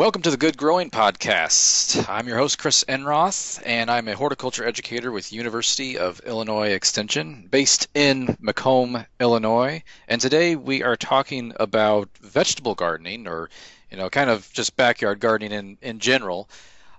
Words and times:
Welcome 0.00 0.22
to 0.22 0.30
the 0.30 0.38
Good 0.38 0.56
Growing 0.56 0.88
Podcast. 0.88 2.08
I'm 2.08 2.26
your 2.26 2.38
host, 2.38 2.58
Chris 2.58 2.84
Enroth, 2.88 3.62
and 3.66 3.90
I'm 3.90 4.08
a 4.08 4.16
horticulture 4.16 4.64
educator 4.64 5.12
with 5.12 5.30
University 5.30 5.98
of 5.98 6.20
Illinois 6.20 6.70
Extension, 6.70 7.46
based 7.50 7.86
in 7.92 8.34
Macomb, 8.40 9.04
Illinois. 9.20 9.82
And 10.08 10.18
today 10.18 10.56
we 10.56 10.82
are 10.82 10.96
talking 10.96 11.52
about 11.60 12.08
vegetable 12.18 12.74
gardening, 12.74 13.28
or 13.28 13.50
you 13.90 13.98
know, 13.98 14.08
kind 14.08 14.30
of 14.30 14.50
just 14.54 14.74
backyard 14.74 15.20
gardening 15.20 15.52
in 15.52 15.78
in 15.82 15.98
general. 15.98 16.48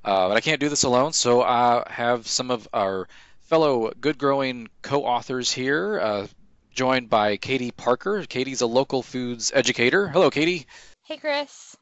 Uh, 0.06 0.28
but 0.28 0.38
I 0.38 0.42
can't 0.42 0.60
do 0.60 0.70
this 0.70 0.84
alone, 0.84 1.14
so 1.14 1.42
I 1.42 1.84
have 1.90 2.28
some 2.28 2.52
of 2.52 2.68
our 2.72 3.08
fellow 3.40 3.92
Good 4.00 4.20
Growing 4.20 4.70
co-authors 4.84 5.52
here, 5.52 6.00
uh, 6.00 6.28
joined 6.72 7.10
by 7.10 7.38
Katie 7.38 7.72
Parker. 7.72 8.24
Katie's 8.30 8.62
a 8.62 8.68
local 8.68 9.02
foods 9.02 9.52
educator. 9.56 10.08
Hello, 10.08 10.30
Katie. 10.30 10.68
Hey, 11.04 11.18
Chris. 11.18 11.76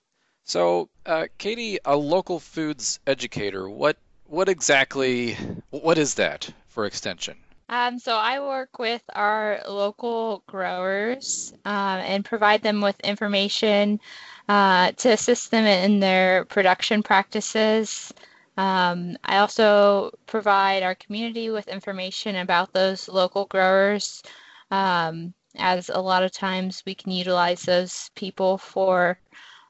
So, 0.50 0.90
uh, 1.06 1.28
Katie, 1.38 1.78
a 1.86 1.96
local 1.96 2.40
foods 2.40 3.00
educator, 3.06 3.70
what 3.70 3.98
what 4.26 4.50
exactly 4.50 5.38
what 5.70 6.00
is 6.00 6.16
that 6.16 6.52
for 6.70 6.88
extension? 6.88 7.38
Um, 7.70 8.00
so 8.00 8.16
I 8.16 8.40
work 8.40 8.80
with 8.80 9.04
our 9.14 9.62
local 9.68 10.42
growers 10.48 11.54
um, 11.66 12.00
and 12.00 12.26
provide 12.26 12.64
them 12.64 12.82
with 12.82 13.00
information 13.02 14.00
uh, 14.48 14.92
to 14.94 15.10
assist 15.10 15.52
them 15.52 15.68
in 15.68 16.00
their 16.00 16.46
production 16.46 17.04
practices. 17.04 18.12
Um, 18.58 19.20
I 19.24 19.38
also 19.38 20.10
provide 20.26 20.82
our 20.82 20.96
community 20.96 21.52
with 21.52 21.68
information 21.68 22.38
about 22.38 22.74
those 22.74 23.08
local 23.08 23.46
growers, 23.46 24.24
um, 24.72 25.32
as 25.58 25.90
a 25.90 26.02
lot 26.02 26.24
of 26.24 26.32
times 26.32 26.82
we 26.88 26.96
can 26.96 27.12
utilize 27.12 27.62
those 27.62 28.10
people 28.16 28.58
for 28.58 29.20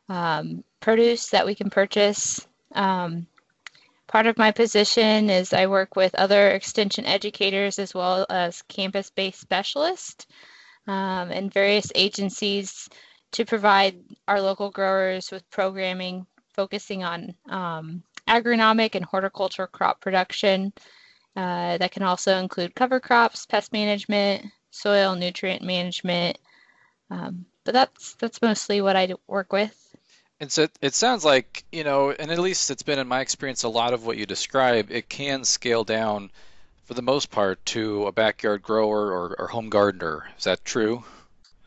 um, 0.07 0.63
produce 0.79 1.29
that 1.29 1.45
we 1.45 1.55
can 1.55 1.69
purchase. 1.69 2.47
Um, 2.73 3.27
part 4.07 4.27
of 4.27 4.37
my 4.37 4.51
position 4.51 5.29
is 5.29 5.53
I 5.53 5.67
work 5.67 5.95
with 5.95 6.15
other 6.15 6.49
extension 6.49 7.05
educators 7.05 7.79
as 7.79 7.93
well 7.93 8.25
as 8.29 8.61
campus 8.63 9.09
based 9.09 9.39
specialists 9.39 10.25
um, 10.87 11.31
and 11.31 11.53
various 11.53 11.91
agencies 11.95 12.89
to 13.31 13.45
provide 13.45 13.95
our 14.27 14.41
local 14.41 14.71
growers 14.71 15.31
with 15.31 15.49
programming 15.51 16.25
focusing 16.53 17.03
on 17.03 17.33
um, 17.47 18.03
agronomic 18.27 18.95
and 18.95 19.05
horticultural 19.05 19.67
crop 19.67 20.01
production. 20.01 20.73
Uh, 21.35 21.77
that 21.77 21.91
can 21.91 22.03
also 22.03 22.37
include 22.37 22.75
cover 22.75 22.99
crops, 22.99 23.45
pest 23.45 23.71
management, 23.71 24.45
soil 24.71 25.15
nutrient 25.15 25.61
management. 25.61 26.37
Um, 27.11 27.45
but 27.63 27.73
that's 27.73 28.15
that's 28.15 28.41
mostly 28.41 28.81
what 28.81 28.95
I 28.95 29.13
work 29.27 29.53
with. 29.53 29.88
And 30.39 30.51
so 30.51 30.67
it 30.81 30.93
sounds 30.93 31.25
like, 31.25 31.65
you 31.71 31.83
know, 31.83 32.11
and 32.11 32.31
at 32.31 32.39
least 32.39 32.71
it's 32.71 32.83
been 32.83 32.99
in 32.99 33.07
my 33.07 33.19
experience, 33.19 33.63
a 33.63 33.69
lot 33.69 33.93
of 33.93 34.05
what 34.05 34.17
you 34.17 34.25
describe, 34.25 34.89
it 34.89 35.09
can 35.09 35.43
scale 35.43 35.83
down 35.83 36.31
for 36.85 36.93
the 36.93 37.01
most 37.01 37.29
part 37.29 37.63
to 37.67 38.07
a 38.07 38.11
backyard 38.11 38.63
grower 38.63 39.11
or, 39.11 39.35
or 39.37 39.47
home 39.47 39.69
gardener. 39.69 40.29
Is 40.37 40.45
that 40.45 40.63
true? 40.63 41.03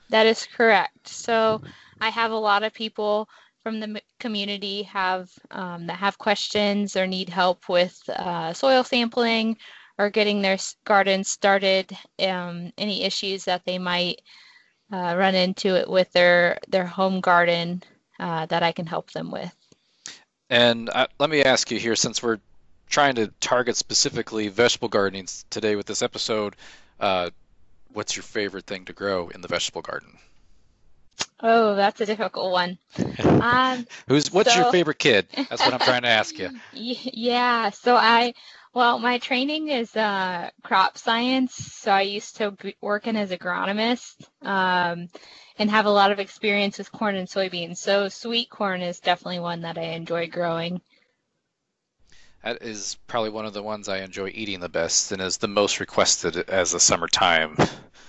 That 0.09 0.27
is 0.27 0.47
correct. 0.47 1.07
So 1.07 1.61
I 2.01 2.09
have 2.09 2.33
a 2.33 2.37
lot 2.37 2.63
of 2.63 2.73
people 2.73 3.29
from 3.63 3.79
the 3.79 4.03
community 4.19 4.83
have 4.85 5.31
um, 5.51 5.87
that 5.87 5.99
have 5.99 6.19
questions 6.19 6.97
or 6.97 7.07
need 7.07 7.29
help 7.29 7.69
with 7.69 8.03
uh, 8.09 8.53
soil 8.53 8.85
sampling 8.85 9.57
or 9.99 10.11
getting 10.11 10.43
their 10.43 10.59
garden 10.85 11.23
started. 11.25 11.97
Um, 12.19 12.73
any 12.77 13.05
issues 13.05 13.45
that 13.45 13.65
they 13.65 13.79
might 13.79 14.23
uh, 14.93 15.15
run 15.17 15.35
into 15.35 15.77
it 15.77 15.89
with 15.89 16.11
their 16.13 16.59
their 16.69 16.87
home 16.87 17.21
garden 17.21 17.83
uh, 18.23 18.47
that 18.47 18.63
I 18.63 18.73
can 18.73 18.87
help 18.87 19.11
them 19.11 19.31
with. 19.31 19.53
And 20.49 20.89
uh, 20.89 21.09
let 21.19 21.29
me 21.29 21.43
ask 21.43 21.71
you 21.71 21.79
here, 21.79 21.97
since 21.97 22.23
we're 22.23 22.39
trying 22.89 23.17
to 23.17 23.29
target 23.41 23.77
specifically 23.77 24.49
vegetable 24.49 24.89
gardening 24.89 25.27
today 25.51 25.75
with 25.75 25.87
this 25.87 26.03
episode, 26.03 26.55
uh, 27.01 27.31
what's 27.93 28.15
your 28.15 28.23
favorite 28.23 28.67
thing 28.67 28.85
to 28.85 28.93
grow 28.93 29.29
in 29.29 29.41
the 29.41 29.49
vegetable 29.49 29.83
garden? 29.83 30.19
Oh, 31.41 31.75
that's 31.75 32.01
a 32.01 32.07
difficult 32.07 32.53
one. 32.53 32.79
Um, 33.43 33.89
Who's 34.07 34.33
what's 34.33 34.55
so, 34.55 34.61
your 34.61 34.71
favorite 34.71 35.01
kid? 35.01 35.27
That's 35.35 35.61
what 35.65 35.75
I'm 35.75 35.81
trying 35.81 36.03
to 36.03 36.09
ask 36.09 36.39
you. 36.39 36.51
Yeah, 36.73 37.71
so 37.71 37.97
I 37.97 38.35
well, 38.75 38.99
my 38.99 39.19
training 39.19 39.69
is 39.69 39.95
uh, 39.97 40.49
crop 40.63 40.97
science, 40.97 41.55
so 41.55 41.91
I 41.91 42.03
used 42.03 42.37
to 42.37 42.53
be 42.53 42.75
working 42.81 43.17
as 43.17 43.31
agronomist 43.31 44.27
um, 44.41 45.09
and 45.59 45.71
have 45.71 45.85
a 45.85 45.91
lot 45.91 46.11
of 46.11 46.19
experience 46.19 46.79
with 46.79 46.91
corn 46.91 47.17
and 47.17 47.29
soybeans. 47.29 47.77
So 47.77 48.09
sweet 48.09 48.49
corn 48.49 48.81
is 48.81 49.01
definitely 49.01 49.41
one 49.41 49.61
that 49.63 49.77
I 49.77 49.83
enjoy 49.83 50.29
growing. 50.29 50.81
That 52.43 52.63
is 52.63 52.97
probably 53.07 53.31
one 53.31 53.45
of 53.45 53.53
the 53.53 53.63
ones 53.63 53.89
I 53.89 53.99
enjoy 53.99 54.33
eating 54.35 54.61
the 54.61 54.69
best 54.69 55.13
and 55.13 55.21
is 55.21 55.37
the 55.37 55.49
most 55.49 55.79
requested 55.79 56.37
as 56.49 56.73
a 56.75 56.81
summertime. 56.81 57.57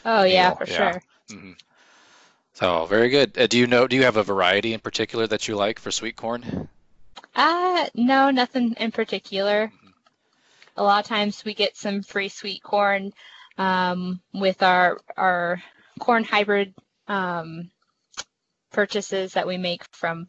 Oh 0.05 0.23
yeah, 0.23 0.49
meal. 0.49 0.55
for 0.55 0.65
yeah. 0.65 0.91
sure. 0.91 1.01
Mm-hmm. 1.29 1.51
So 2.53 2.85
very 2.85 3.09
good. 3.09 3.37
Uh, 3.37 3.47
do 3.47 3.57
you 3.57 3.67
know? 3.67 3.87
Do 3.87 3.95
you 3.95 4.03
have 4.03 4.17
a 4.17 4.23
variety 4.23 4.73
in 4.73 4.79
particular 4.79 5.27
that 5.27 5.47
you 5.47 5.55
like 5.55 5.79
for 5.79 5.91
sweet 5.91 6.15
corn? 6.15 6.69
Uh, 7.35 7.87
no, 7.95 8.31
nothing 8.31 8.75
in 8.79 8.91
particular 8.91 9.71
a 10.75 10.83
lot 10.83 11.03
of 11.03 11.07
times 11.07 11.43
we 11.45 11.53
get 11.53 11.77
some 11.77 12.01
free 12.01 12.29
sweet 12.29 12.63
corn 12.63 13.11
um, 13.57 14.21
with 14.33 14.63
our 14.63 14.99
our 15.17 15.61
corn 15.99 16.23
hybrid 16.23 16.73
um, 17.07 17.69
purchases 18.71 19.33
that 19.33 19.47
we 19.47 19.57
make 19.57 19.83
from 19.91 20.27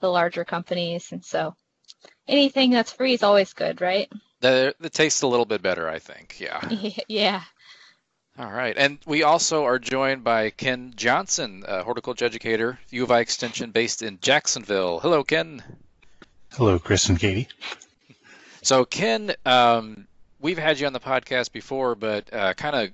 the 0.00 0.08
larger 0.08 0.44
companies, 0.44 1.12
and 1.12 1.24
so 1.24 1.54
anything 2.28 2.70
that's 2.70 2.92
free 2.92 3.14
is 3.14 3.22
always 3.22 3.52
good, 3.52 3.80
right? 3.80 4.10
The 4.40 4.74
the 4.80 4.90
tastes 4.90 5.22
a 5.22 5.26
little 5.26 5.46
bit 5.46 5.62
better, 5.62 5.88
I 5.88 5.98
think. 5.98 6.38
Yeah. 6.40 6.60
yeah. 7.08 7.42
All 8.38 8.50
right, 8.50 8.74
and 8.78 8.98
we 9.04 9.22
also 9.22 9.64
are 9.64 9.78
joined 9.78 10.24
by 10.24 10.50
Ken 10.50 10.94
Johnson, 10.96 11.64
a 11.66 11.82
horticulture 11.82 12.24
educator, 12.24 12.78
U 12.90 13.02
of 13.02 13.10
I 13.10 13.20
Extension, 13.20 13.70
based 13.70 14.02
in 14.02 14.18
Jacksonville. 14.22 15.00
Hello, 15.00 15.24
Ken. 15.24 15.62
Hello, 16.52 16.78
Chris 16.78 17.08
and 17.08 17.18
Katie. 17.18 17.48
So, 18.62 18.84
Ken, 18.84 19.32
um, 19.46 20.06
we've 20.40 20.58
had 20.58 20.78
you 20.78 20.86
on 20.86 20.92
the 20.92 21.00
podcast 21.00 21.52
before, 21.52 21.94
but 21.94 22.32
uh, 22.32 22.54
kind 22.54 22.76
of 22.76 22.90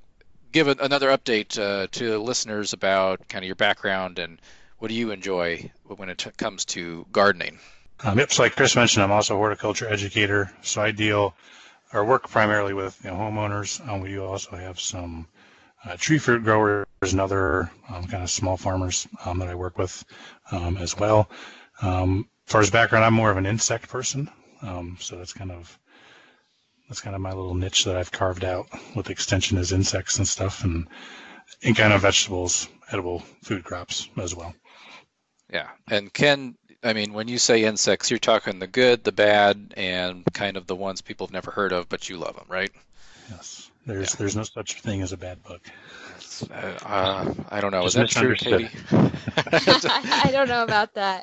give 0.53 0.69
a, 0.69 0.77
another 0.81 1.09
update 1.09 1.59
uh, 1.59 1.89
to 1.93 2.19
listeners 2.19 2.73
about 2.73 3.29
kind 3.29 3.45
of 3.45 3.47
your 3.47 3.57
background 3.57 4.19
and 4.19 4.41
what 4.79 4.89
do 4.89 4.95
you 4.95 5.11
enjoy 5.11 5.71
when 5.87 6.09
it 6.09 6.19
t- 6.19 6.31
comes 6.37 6.65
to 6.67 7.07
gardening. 7.13 7.59
Um, 8.05 8.19
yep. 8.19 8.33
So, 8.33 8.43
like 8.43 8.55
Chris 8.55 8.77
mentioned, 8.77 9.03
I'm 9.03 9.13
also 9.13 9.35
a 9.35 9.39
horticulture 9.39 9.89
educator. 9.89 10.51
So 10.63 10.83
I 10.83 10.91
deal 10.91 11.35
or 11.93 12.05
work 12.05 12.29
primarily 12.29 12.75
with 12.75 12.99
you 13.05 13.11
know, 13.11 13.17
homeowners. 13.17 13.87
Um, 13.89 14.01
we 14.01 14.19
also 14.19 14.57
have 14.57 14.79
some 14.79 15.27
uh, 15.85 15.97
tree 15.97 16.19
fruit 16.19 16.45
growers 16.45 16.87
and 17.03 17.21
other 17.21 17.71
um, 17.89 18.05
kind 18.05 18.23
of 18.23 18.31
small 18.31 18.57
farmers 18.57 19.07
um, 19.25 19.39
that 19.39 19.49
I 19.49 19.55
work 19.55 19.79
with 19.79 20.05
um, 20.51 20.77
as 20.77 20.97
well. 20.97 21.31
Um, 21.81 22.29
as 22.47 22.53
far 22.53 22.61
as 22.61 22.71
background, 22.71 23.05
I'm 23.05 23.15
more 23.15 23.31
of 23.31 23.37
an 23.37 23.47
insect 23.47 23.89
person. 23.89 24.29
Um, 24.63 24.97
so 25.01 25.17
that's 25.17 25.33
kind 25.33 25.53
of 25.53 25.79
that's 26.89 27.01
kind 27.01 27.17
of 27.17 27.23
my 27.23 27.33
little 27.33 27.55
niche 27.55 27.85
that 27.85 27.97
I've 27.97 28.13
carved 28.13 28.45
out 28.45 28.69
with 28.95 29.11
extension 29.11 29.59
is 29.59 29.73
insects 29.73 30.19
and 30.19 30.27
stuff, 30.27 30.65
and 30.65 30.87
and 31.63 31.77
kind 31.77 31.93
of 31.93 32.03
vegetables, 32.03 32.69
edible 32.91 33.21
food 33.43 33.65
crops 33.65 34.09
as 34.17 34.35
well. 34.35 34.55
Yeah, 35.53 35.69
and 35.89 36.13
Ken, 36.13 36.57
I 36.83 36.93
mean, 36.93 37.13
when 37.13 37.29
you 37.29 37.39
say 37.39 37.65
insects, 37.65 38.11
you're 38.11 38.19
talking 38.19 38.59
the 38.59 38.67
good, 38.67 39.05
the 39.05 39.13
bad, 39.13 39.75
and 39.77 40.25
kind 40.33 40.57
of 40.57 40.67
the 40.67 40.75
ones 40.75 41.01
people 41.03 41.27
have 41.27 41.33
never 41.33 41.51
heard 41.51 41.73
of, 41.73 41.89
but 41.89 42.09
you 42.09 42.17
love 42.17 42.37
them, 42.37 42.47
right? 42.49 42.71
Yes. 43.31 43.71
There's 43.87 44.15
yeah. 44.15 44.17
there's 44.19 44.37
no 44.37 44.43
such 44.43 44.81
thing 44.81 45.03
as 45.03 45.13
a 45.13 45.17
bad 45.17 45.43
bug. 45.45 45.61
Uh, 46.51 46.55
uh, 46.85 47.35
I 47.49 47.61
don't 47.61 47.71
know. 47.71 47.83
Just 47.85 47.97
Is 47.97 48.15
that 48.15 48.21
true, 48.21 48.35
Katie? 48.35 48.69
I 48.93 50.31
don't 50.33 50.49
know 50.49 50.65
about 50.65 50.95
that. 50.95 51.23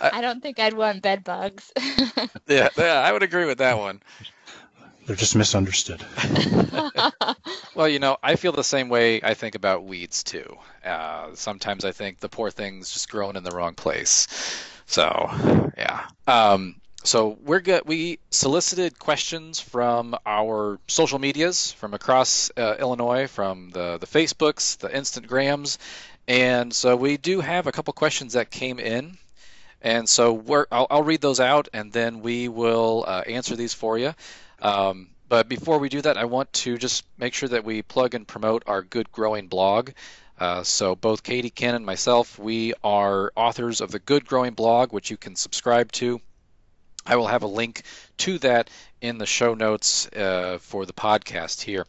I 0.00 0.20
don't 0.20 0.42
think 0.42 0.58
I'd 0.58 0.74
want 0.74 1.02
bed 1.02 1.24
bugs. 1.24 1.72
yeah, 2.46 2.68
yeah, 2.76 3.00
I 3.00 3.12
would 3.12 3.22
agree 3.22 3.44
with 3.44 3.58
that 3.58 3.78
one. 3.78 4.02
They're 5.06 5.16
just 5.16 5.34
misunderstood. 5.34 6.04
well, 7.74 7.88
you 7.88 7.98
know, 7.98 8.16
I 8.22 8.36
feel 8.36 8.52
the 8.52 8.62
same 8.62 8.88
way 8.88 9.20
I 9.20 9.34
think 9.34 9.56
about 9.56 9.84
weeds 9.84 10.22
too. 10.22 10.56
Uh, 10.84 11.30
sometimes 11.34 11.84
I 11.84 11.90
think 11.90 12.20
the 12.20 12.28
poor 12.28 12.50
thing's 12.50 12.92
just 12.92 13.10
growing 13.10 13.34
in 13.34 13.42
the 13.42 13.50
wrong 13.50 13.74
place. 13.74 14.28
So, 14.86 15.28
yeah. 15.76 16.06
Um, 16.28 16.76
so 17.04 17.36
we're 17.44 17.60
good. 17.60 17.82
We 17.84 18.20
solicited 18.30 18.98
questions 18.98 19.58
from 19.58 20.16
our 20.24 20.78
social 20.86 21.18
medias 21.18 21.72
from 21.72 21.94
across 21.94 22.52
uh, 22.56 22.76
Illinois, 22.78 23.26
from 23.26 23.70
the 23.70 23.98
the 23.98 24.06
Facebooks, 24.06 24.78
the 24.78 24.88
Instagrams, 24.88 25.78
and 26.28 26.72
so 26.72 26.94
we 26.94 27.16
do 27.16 27.40
have 27.40 27.66
a 27.66 27.72
couple 27.72 27.92
questions 27.92 28.34
that 28.34 28.50
came 28.50 28.78
in. 28.78 29.18
And 29.82 30.08
so 30.08 30.66
I'll, 30.70 30.86
I'll 30.88 31.02
read 31.02 31.20
those 31.20 31.40
out 31.40 31.68
and 31.74 31.92
then 31.92 32.22
we 32.22 32.48
will 32.48 33.04
uh, 33.06 33.22
answer 33.26 33.56
these 33.56 33.74
for 33.74 33.98
you. 33.98 34.14
Um, 34.60 35.08
but 35.28 35.48
before 35.48 35.78
we 35.78 35.88
do 35.88 36.00
that, 36.02 36.16
I 36.16 36.26
want 36.26 36.52
to 36.52 36.78
just 36.78 37.04
make 37.18 37.34
sure 37.34 37.48
that 37.48 37.64
we 37.64 37.82
plug 37.82 38.14
and 38.14 38.26
promote 38.26 38.62
our 38.66 38.82
Good 38.82 39.10
Growing 39.10 39.48
blog. 39.48 39.90
Uh, 40.38 40.62
so 40.62 40.94
both 40.94 41.22
Katie, 41.22 41.50
Ken, 41.50 41.74
and 41.74 41.84
myself, 41.84 42.38
we 42.38 42.74
are 42.84 43.32
authors 43.34 43.80
of 43.80 43.90
the 43.90 43.98
Good 43.98 44.24
Growing 44.24 44.54
blog, 44.54 44.92
which 44.92 45.10
you 45.10 45.16
can 45.16 45.34
subscribe 45.34 45.90
to. 45.92 46.20
I 47.04 47.16
will 47.16 47.26
have 47.26 47.42
a 47.42 47.48
link 47.48 47.82
to 48.18 48.38
that 48.38 48.70
in 49.00 49.18
the 49.18 49.26
show 49.26 49.54
notes 49.54 50.06
uh, 50.08 50.58
for 50.60 50.86
the 50.86 50.92
podcast 50.92 51.62
here. 51.62 51.86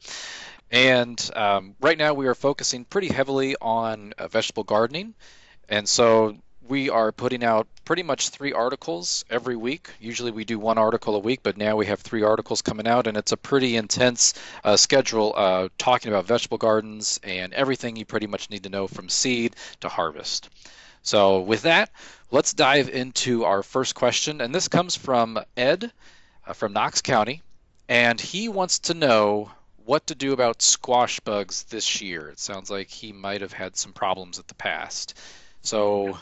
And 0.71 1.29
um, 1.35 1.75
right 1.79 1.97
now 1.97 2.15
we 2.15 2.25
are 2.25 2.35
focusing 2.35 2.85
pretty 2.85 3.09
heavily 3.09 3.55
on 3.61 4.13
uh, 4.17 4.27
vegetable 4.27 4.63
gardening. 4.63 5.13
And 5.69 5.87
so 5.87 6.35
we 6.67 6.89
are 6.89 7.11
putting 7.11 7.43
out 7.43 7.67
pretty 7.83 8.03
much 8.03 8.29
three 8.29 8.53
articles 8.53 9.25
every 9.29 9.55
week. 9.55 9.89
Usually 9.99 10.31
we 10.31 10.45
do 10.45 10.57
one 10.57 10.77
article 10.77 11.15
a 11.15 11.19
week, 11.19 11.41
but 11.43 11.57
now 11.57 11.75
we 11.75 11.87
have 11.87 11.99
three 11.99 12.23
articles 12.23 12.61
coming 12.61 12.87
out, 12.87 13.07
and 13.07 13.17
it's 13.17 13.31
a 13.33 13.37
pretty 13.37 13.75
intense 13.75 14.33
uh, 14.63 14.77
schedule 14.77 15.33
uh, 15.35 15.69
talking 15.77 16.11
about 16.11 16.25
vegetable 16.25 16.57
gardens 16.57 17.19
and 17.23 17.53
everything 17.53 17.95
you 17.95 18.05
pretty 18.05 18.27
much 18.27 18.49
need 18.49 18.63
to 18.63 18.69
know 18.69 18.87
from 18.87 19.09
seed 19.09 19.55
to 19.81 19.89
harvest. 19.89 20.49
So, 21.01 21.41
with 21.41 21.63
that, 21.63 21.89
let's 22.31 22.53
dive 22.53 22.87
into 22.87 23.43
our 23.43 23.61
first 23.61 23.93
question, 23.93 24.39
and 24.39 24.55
this 24.55 24.69
comes 24.69 24.95
from 24.95 25.39
Ed 25.57 25.91
uh, 26.47 26.53
from 26.53 26.71
Knox 26.71 27.01
County, 27.01 27.41
and 27.89 28.19
he 28.19 28.47
wants 28.47 28.79
to 28.79 28.93
know 28.93 29.51
what 29.85 30.07
to 30.07 30.15
do 30.15 30.31
about 30.31 30.61
squash 30.61 31.19
bugs 31.19 31.63
this 31.63 32.01
year. 32.01 32.29
It 32.29 32.39
sounds 32.39 32.69
like 32.69 32.89
he 32.89 33.11
might 33.11 33.41
have 33.41 33.51
had 33.51 33.75
some 33.75 33.91
problems 33.91 34.37
in 34.37 34.45
the 34.47 34.53
past. 34.55 35.13
So 35.63 36.17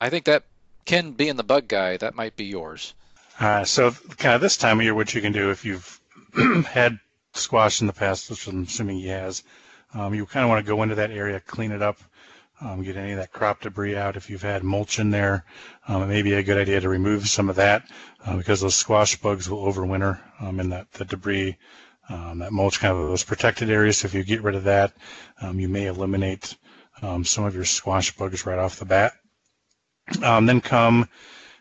I 0.00 0.10
think 0.10 0.26
that 0.26 0.44
Ken 0.84 1.12
being 1.12 1.36
the 1.36 1.42
bug 1.42 1.66
guy, 1.66 1.96
that 1.96 2.14
might 2.14 2.36
be 2.36 2.44
yours. 2.44 2.94
Uh, 3.40 3.64
so 3.64 3.90
kind 4.18 4.34
of 4.34 4.40
this 4.40 4.56
time 4.56 4.78
of 4.78 4.84
year, 4.84 4.94
what 4.94 5.14
you 5.14 5.20
can 5.22 5.32
do 5.32 5.50
if 5.50 5.64
you've 5.64 6.00
had 6.66 6.98
squash 7.32 7.80
in 7.80 7.86
the 7.86 7.92
past, 7.92 8.28
which 8.30 8.46
I'm 8.46 8.64
assuming 8.64 8.98
he 8.98 9.08
has, 9.08 9.42
um, 9.94 10.14
you 10.14 10.26
kind 10.26 10.44
of 10.44 10.50
want 10.50 10.64
to 10.64 10.70
go 10.70 10.82
into 10.82 10.94
that 10.96 11.10
area, 11.10 11.40
clean 11.40 11.72
it 11.72 11.80
up, 11.82 11.98
um, 12.60 12.82
get 12.82 12.96
any 12.96 13.12
of 13.12 13.18
that 13.18 13.32
crop 13.32 13.62
debris 13.62 13.96
out. 13.96 14.16
If 14.16 14.28
you've 14.28 14.42
had 14.42 14.62
mulch 14.62 14.98
in 14.98 15.10
there, 15.10 15.44
um, 15.88 16.02
it 16.02 16.06
may 16.06 16.22
be 16.22 16.34
a 16.34 16.42
good 16.42 16.58
idea 16.58 16.80
to 16.80 16.88
remove 16.88 17.28
some 17.28 17.48
of 17.48 17.56
that 17.56 17.84
uh, 18.24 18.36
because 18.36 18.60
those 18.60 18.74
squash 18.74 19.16
bugs 19.16 19.48
will 19.48 19.64
overwinter 19.64 20.20
um, 20.40 20.60
in 20.60 20.68
that 20.68 20.92
the 20.92 21.04
debris, 21.04 21.56
um, 22.08 22.38
that 22.40 22.52
mulch 22.52 22.78
kind 22.78 22.94
of 22.94 23.08
those 23.08 23.24
protected 23.24 23.70
areas. 23.70 23.98
So 23.98 24.06
if 24.06 24.14
you 24.14 24.22
get 24.22 24.42
rid 24.42 24.54
of 24.54 24.64
that, 24.64 24.92
um, 25.40 25.58
you 25.58 25.68
may 25.68 25.86
eliminate 25.86 26.56
um, 27.02 27.24
some 27.24 27.44
of 27.44 27.54
your 27.54 27.64
squash 27.64 28.16
bugs 28.16 28.46
right 28.46 28.58
off 28.58 28.78
the 28.78 28.84
bat. 28.84 29.12
Um, 30.22 30.46
then 30.46 30.60
come 30.60 31.08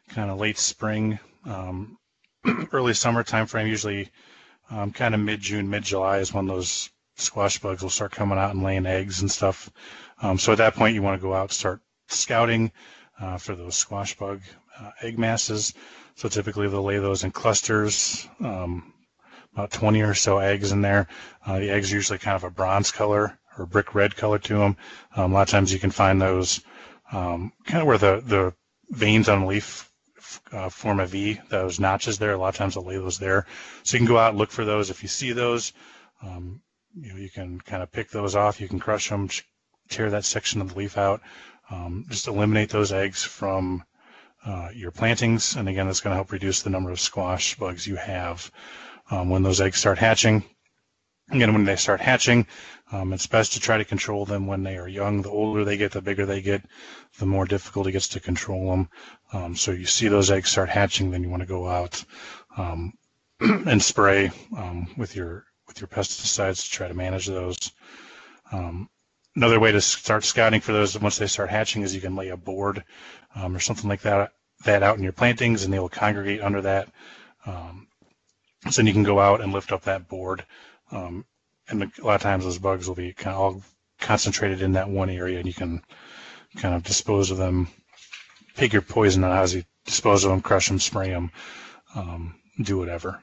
kind 0.09 0.29
of 0.29 0.39
late 0.39 0.57
spring, 0.57 1.19
um, 1.45 1.97
early 2.71 2.93
summer 2.93 3.23
time 3.23 3.47
frame, 3.47 3.67
usually 3.67 4.09
um, 4.69 4.91
kind 4.91 5.13
of 5.13 5.21
mid 5.21 5.41
June, 5.41 5.69
mid 5.69 5.83
July 5.83 6.19
is 6.19 6.33
when 6.33 6.47
those 6.47 6.89
squash 7.15 7.59
bugs 7.59 7.81
will 7.81 7.89
start 7.89 8.11
coming 8.11 8.37
out 8.37 8.53
and 8.53 8.63
laying 8.63 8.85
eggs 8.85 9.21
and 9.21 9.31
stuff. 9.31 9.69
Um, 10.21 10.37
so 10.37 10.51
at 10.51 10.57
that 10.59 10.75
point, 10.75 10.95
you 10.95 11.01
want 11.01 11.19
to 11.19 11.27
go 11.27 11.33
out 11.33 11.43
and 11.43 11.51
start 11.51 11.81
scouting 12.07 12.71
uh, 13.19 13.37
for 13.37 13.55
those 13.55 13.75
squash 13.75 14.17
bug 14.17 14.41
uh, 14.79 14.91
egg 15.01 15.19
masses. 15.19 15.73
So 16.15 16.29
typically 16.29 16.67
they'll 16.67 16.83
lay 16.83 16.97
those 16.97 17.23
in 17.23 17.31
clusters, 17.31 18.27
um, 18.39 18.93
about 19.53 19.71
20 19.71 20.01
or 20.01 20.13
so 20.13 20.37
eggs 20.37 20.71
in 20.71 20.81
there. 20.81 21.07
Uh, 21.45 21.59
the 21.59 21.69
eggs 21.69 21.91
are 21.91 21.95
usually 21.95 22.19
kind 22.19 22.35
of 22.35 22.43
a 22.43 22.49
bronze 22.49 22.91
color 22.91 23.37
or 23.61 23.65
brick 23.65 23.95
red 23.95 24.15
color 24.15 24.39
to 24.39 24.57
them. 24.57 24.77
Um, 25.15 25.31
a 25.31 25.35
lot 25.35 25.41
of 25.43 25.49
times 25.49 25.71
you 25.71 25.79
can 25.79 25.91
find 25.91 26.21
those 26.21 26.61
um, 27.11 27.51
kind 27.65 27.81
of 27.81 27.87
where 27.87 27.97
the, 27.97 28.21
the 28.25 28.53
veins 28.89 29.29
on 29.29 29.41
the 29.41 29.47
leaf 29.47 29.89
uh, 30.51 30.69
form 30.69 30.99
a 30.99 31.05
V, 31.05 31.39
those 31.49 31.79
notches 31.79 32.17
there. 32.17 32.33
A 32.33 32.37
lot 32.37 32.49
of 32.49 32.55
times 32.55 32.77
I'll 32.77 32.85
lay 32.85 32.97
those 32.97 33.19
there. 33.19 33.45
So 33.83 33.95
you 33.95 33.99
can 33.99 34.07
go 34.07 34.17
out 34.17 34.29
and 34.29 34.37
look 34.37 34.51
for 34.51 34.65
those. 34.65 34.89
If 34.89 35.03
you 35.03 35.09
see 35.09 35.31
those, 35.31 35.73
um, 36.21 36.61
you 36.95 37.09
know, 37.09 37.19
you 37.19 37.29
can 37.29 37.59
kind 37.59 37.83
of 37.83 37.91
pick 37.91 38.09
those 38.09 38.35
off. 38.35 38.61
You 38.61 38.67
can 38.67 38.79
crush 38.79 39.09
them, 39.09 39.29
tear 39.89 40.09
that 40.09 40.25
section 40.25 40.61
of 40.61 40.69
the 40.69 40.79
leaf 40.79 40.97
out. 40.97 41.21
Um, 41.69 42.05
just 42.09 42.27
eliminate 42.27 42.69
those 42.69 42.91
eggs 42.91 43.23
from 43.23 43.83
uh, 44.45 44.69
your 44.73 44.91
plantings. 44.91 45.55
And 45.55 45.69
again, 45.69 45.85
that's 45.87 46.01
going 46.01 46.11
to 46.11 46.15
help 46.15 46.31
reduce 46.31 46.61
the 46.61 46.69
number 46.69 46.91
of 46.91 46.99
squash 46.99 47.55
bugs 47.55 47.87
you 47.87 47.95
have 47.95 48.51
um, 49.09 49.29
when 49.29 49.43
those 49.43 49.61
eggs 49.61 49.79
start 49.79 49.97
hatching. 49.97 50.43
Again, 51.31 51.53
when 51.53 51.63
they 51.63 51.77
start 51.77 52.01
hatching, 52.01 52.45
um, 52.91 53.13
it's 53.13 53.25
best 53.25 53.53
to 53.53 53.59
try 53.61 53.77
to 53.77 53.85
control 53.85 54.25
them 54.25 54.47
when 54.47 54.63
they 54.63 54.75
are 54.75 54.87
young. 54.87 55.21
The 55.21 55.29
older 55.29 55.63
they 55.63 55.77
get, 55.77 55.93
the 55.93 56.01
bigger 56.01 56.25
they 56.25 56.41
get, 56.41 56.61
the 57.19 57.25
more 57.25 57.45
difficult 57.45 57.87
it 57.87 57.93
gets 57.93 58.09
to 58.09 58.19
control 58.19 58.71
them. 58.71 58.89
Um, 59.31 59.55
so 59.55 59.71
you 59.71 59.85
see 59.85 60.09
those 60.09 60.29
eggs 60.29 60.49
start 60.49 60.67
hatching, 60.67 61.09
then 61.09 61.23
you 61.23 61.29
want 61.29 61.41
to 61.41 61.47
go 61.47 61.69
out 61.69 62.03
um, 62.57 62.93
and 63.39 63.81
spray 63.81 64.29
um, 64.57 64.93
with 64.97 65.15
your 65.15 65.45
with 65.67 65.79
your 65.79 65.87
pesticides 65.87 66.65
to 66.65 66.69
try 66.69 66.89
to 66.89 66.93
manage 66.93 67.27
those. 67.27 67.71
Um, 68.51 68.89
another 69.37 69.61
way 69.61 69.71
to 69.71 69.79
start 69.79 70.25
scouting 70.25 70.59
for 70.59 70.73
those 70.73 70.99
once 70.99 71.17
they 71.17 71.27
start 71.27 71.49
hatching 71.49 71.81
is 71.81 71.95
you 71.95 72.01
can 72.01 72.17
lay 72.17 72.27
a 72.27 72.35
board 72.35 72.83
um, 73.35 73.55
or 73.55 73.59
something 73.59 73.87
like 73.87 74.01
that 74.01 74.33
that 74.65 74.83
out 74.83 74.97
in 74.97 75.03
your 75.03 75.13
plantings, 75.13 75.63
and 75.63 75.73
they 75.73 75.79
will 75.79 75.87
congregate 75.87 76.41
under 76.41 76.61
that. 76.61 76.89
so 77.45 78.81
then 78.81 78.87
you 78.87 78.93
can 78.93 79.03
go 79.03 79.21
out 79.21 79.39
and 79.39 79.53
lift 79.53 79.71
up 79.71 79.83
that 79.83 80.09
board 80.09 80.43
um, 80.91 81.25
and 81.67 81.83
a 81.83 82.05
lot 82.05 82.15
of 82.15 82.21
times 82.21 82.43
those 82.43 82.59
bugs 82.59 82.87
will 82.87 82.95
be 82.95 83.13
kind 83.13 83.35
of 83.35 83.41
all 83.41 83.63
concentrated 83.99 84.61
in 84.61 84.73
that 84.73 84.89
one 84.89 85.09
area, 85.09 85.37
and 85.37 85.47
you 85.47 85.53
can 85.53 85.81
kind 86.57 86.75
of 86.75 86.83
dispose 86.83 87.31
of 87.31 87.37
them, 87.37 87.67
pick 88.55 88.73
your 88.73 88.81
poison 88.81 89.23
on 89.23 89.31
how 89.31 89.45
you 89.45 89.63
dispose 89.85 90.23
of 90.23 90.31
them, 90.31 90.41
crush 90.41 90.67
them, 90.67 90.79
spray 90.79 91.09
them, 91.09 91.31
um, 91.95 92.35
do 92.61 92.77
whatever. 92.77 93.21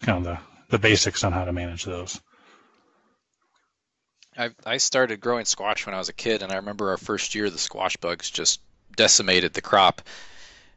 Kind 0.00 0.18
of 0.18 0.24
the, 0.24 0.38
the 0.70 0.78
basics 0.78 1.22
on 1.24 1.32
how 1.32 1.44
to 1.44 1.52
manage 1.52 1.84
those. 1.84 2.20
I, 4.36 4.50
I 4.66 4.78
started 4.78 5.20
growing 5.20 5.44
squash 5.44 5.86
when 5.86 5.94
I 5.94 5.98
was 5.98 6.08
a 6.08 6.14
kid, 6.14 6.42
and 6.42 6.50
I 6.50 6.56
remember 6.56 6.90
our 6.90 6.96
first 6.96 7.34
year 7.34 7.50
the 7.50 7.58
squash 7.58 7.96
bugs 7.96 8.30
just 8.30 8.60
decimated 8.96 9.52
the 9.52 9.62
crop, 9.62 10.02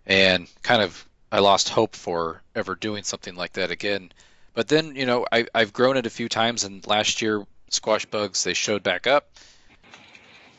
and 0.05 0.47
kind 0.61 0.81
of 0.81 1.07
I 1.31 1.39
lost 1.39 1.69
hope 1.69 1.95
for 1.95 2.41
ever 2.55 2.75
doing 2.75 3.03
something 3.03 3.35
like 3.35 3.53
that 3.53 3.71
again. 3.71 4.11
But 4.57 4.69
then, 4.69 4.95
you 4.95 5.05
know, 5.05 5.23
I, 5.31 5.45
I've 5.53 5.71
grown 5.71 5.97
it 5.97 6.07
a 6.07 6.09
few 6.09 6.27
times, 6.27 6.63
and 6.63 6.85
last 6.87 7.21
year 7.21 7.45
squash 7.69 8.07
bugs 8.07 8.43
they 8.43 8.55
showed 8.55 8.81
back 8.81 9.05
up, 9.05 9.29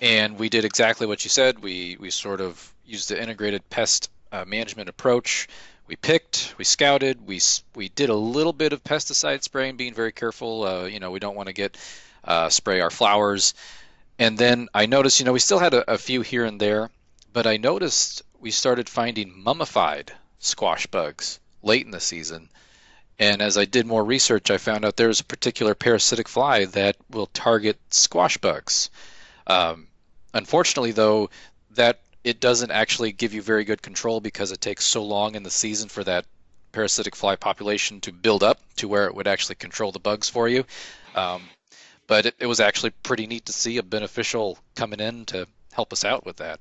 and 0.00 0.38
we 0.38 0.48
did 0.48 0.64
exactly 0.64 1.04
what 1.04 1.24
you 1.24 1.30
said. 1.30 1.58
We 1.58 1.96
we 1.98 2.10
sort 2.10 2.40
of 2.40 2.72
used 2.86 3.08
the 3.08 3.20
integrated 3.20 3.68
pest 3.70 4.08
uh, 4.30 4.44
management 4.44 4.88
approach. 4.88 5.48
We 5.88 5.96
picked, 5.96 6.54
we 6.58 6.64
scouted, 6.64 7.26
we 7.26 7.40
we 7.74 7.88
did 7.88 8.08
a 8.08 8.14
little 8.14 8.52
bit 8.52 8.72
of 8.72 8.84
pesticide 8.84 9.42
spraying, 9.42 9.76
being 9.76 9.94
very 9.94 10.12
careful. 10.12 10.62
Uh, 10.62 10.84
you 10.84 11.00
know, 11.00 11.10
we 11.10 11.18
don't 11.18 11.34
want 11.34 11.48
to 11.48 11.52
get 11.52 11.76
uh, 12.22 12.50
spray 12.50 12.80
our 12.80 12.90
flowers. 12.90 13.54
And 14.16 14.38
then 14.38 14.68
I 14.72 14.86
noticed, 14.86 15.18
you 15.18 15.26
know, 15.26 15.32
we 15.32 15.40
still 15.40 15.58
had 15.58 15.74
a, 15.74 15.94
a 15.94 15.98
few 15.98 16.22
here 16.22 16.44
and 16.44 16.60
there, 16.60 16.88
but 17.32 17.48
I 17.48 17.56
noticed 17.56 18.22
we 18.38 18.52
started 18.52 18.88
finding 18.88 19.42
mummified 19.42 20.12
squash 20.38 20.86
bugs 20.86 21.40
late 21.64 21.84
in 21.84 21.90
the 21.90 21.98
season 21.98 22.48
and 23.18 23.42
as 23.42 23.58
I 23.58 23.64
did 23.64 23.86
more 23.86 24.04
research, 24.04 24.50
I 24.50 24.58
found 24.58 24.84
out 24.84 24.96
there's 24.96 25.20
a 25.20 25.24
particular 25.24 25.74
parasitic 25.74 26.28
fly 26.28 26.66
that 26.66 26.96
will 27.10 27.26
target 27.26 27.78
squash 27.90 28.38
bugs. 28.38 28.90
Um, 29.46 29.88
unfortunately, 30.32 30.92
though, 30.92 31.30
that 31.72 32.00
it 32.22 32.40
doesn't 32.40 32.70
actually 32.70 33.12
give 33.12 33.34
you 33.34 33.42
very 33.42 33.64
good 33.64 33.82
control 33.82 34.20
because 34.20 34.52
it 34.52 34.60
takes 34.60 34.86
so 34.86 35.02
long 35.02 35.34
in 35.34 35.42
the 35.42 35.50
season 35.50 35.88
for 35.88 36.04
that 36.04 36.26
parasitic 36.72 37.16
fly 37.16 37.34
population 37.34 38.00
to 38.02 38.12
build 38.12 38.42
up 38.42 38.60
to 38.76 38.86
where 38.86 39.06
it 39.06 39.14
would 39.14 39.26
actually 39.26 39.56
control 39.56 39.90
the 39.90 39.98
bugs 39.98 40.28
for 40.28 40.48
you. 40.48 40.64
Um, 41.14 41.42
but 42.06 42.26
it, 42.26 42.34
it 42.38 42.46
was 42.46 42.60
actually 42.60 42.90
pretty 42.90 43.26
neat 43.26 43.46
to 43.46 43.52
see 43.52 43.78
a 43.78 43.82
beneficial 43.82 44.58
coming 44.76 45.00
in 45.00 45.24
to 45.26 45.48
help 45.72 45.92
us 45.92 46.04
out 46.04 46.24
with 46.24 46.36
that. 46.36 46.60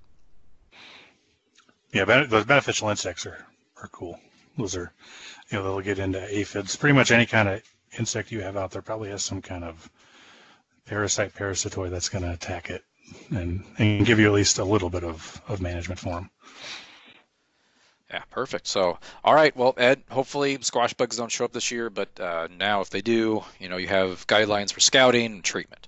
Yeah, 1.94 2.06
those 2.06 2.46
beneficial 2.46 2.90
insects 2.90 3.26
are, 3.26 3.46
are 3.82 3.88
cool. 3.90 4.20
Those 4.58 4.76
are 4.76 4.92
you 5.50 5.58
know, 5.58 5.64
they'll 5.64 5.82
get 5.82 6.00
into 6.00 6.22
aphids. 6.36 6.76
Pretty 6.76 6.94
much 6.94 7.12
any 7.12 7.26
kind 7.26 7.48
of 7.48 7.62
insect 7.98 8.32
you 8.32 8.42
have 8.42 8.58
out 8.58 8.72
there 8.72 8.82
probably 8.82 9.10
has 9.10 9.24
some 9.24 9.42
kind 9.42 9.64
of 9.64 9.90
parasite, 10.86 11.34
parasitoid 11.36 11.90
that's 11.90 12.10
going 12.10 12.24
to 12.24 12.32
attack 12.32 12.70
it 12.70 12.84
and, 13.30 13.64
and 13.78 14.06
give 14.06 14.20
you 14.20 14.28
at 14.28 14.34
least 14.34 14.60
a 14.60 14.64
little 14.66 14.90
bit 14.90 15.04
of, 15.04 15.42
of 15.48 15.62
management 15.62 16.00
for 16.00 16.16
them. 16.16 16.30
Yeah, 18.10 18.24
perfect. 18.30 18.68
So, 18.68 18.98
all 19.24 19.36
right. 19.36 19.56
Well, 19.56 19.74
Ed, 19.78 20.02
hopefully 20.10 20.58
squash 20.62 20.94
bugs 20.94 21.18
don't 21.18 21.32
show 21.32 21.44
up 21.44 21.52
this 21.52 21.72
year, 21.72 21.90
but 21.90 22.18
uh, 22.20 22.48
now 22.58 22.80
if 22.80 22.90
they 22.90 23.02
do, 23.02 23.44
you 23.60 23.68
know, 23.68 23.76
you 23.76 23.88
have 23.88 24.26
guidelines 24.28 24.72
for 24.72 24.80
scouting 24.80 25.26
and 25.26 25.44
treatment. 25.44 25.88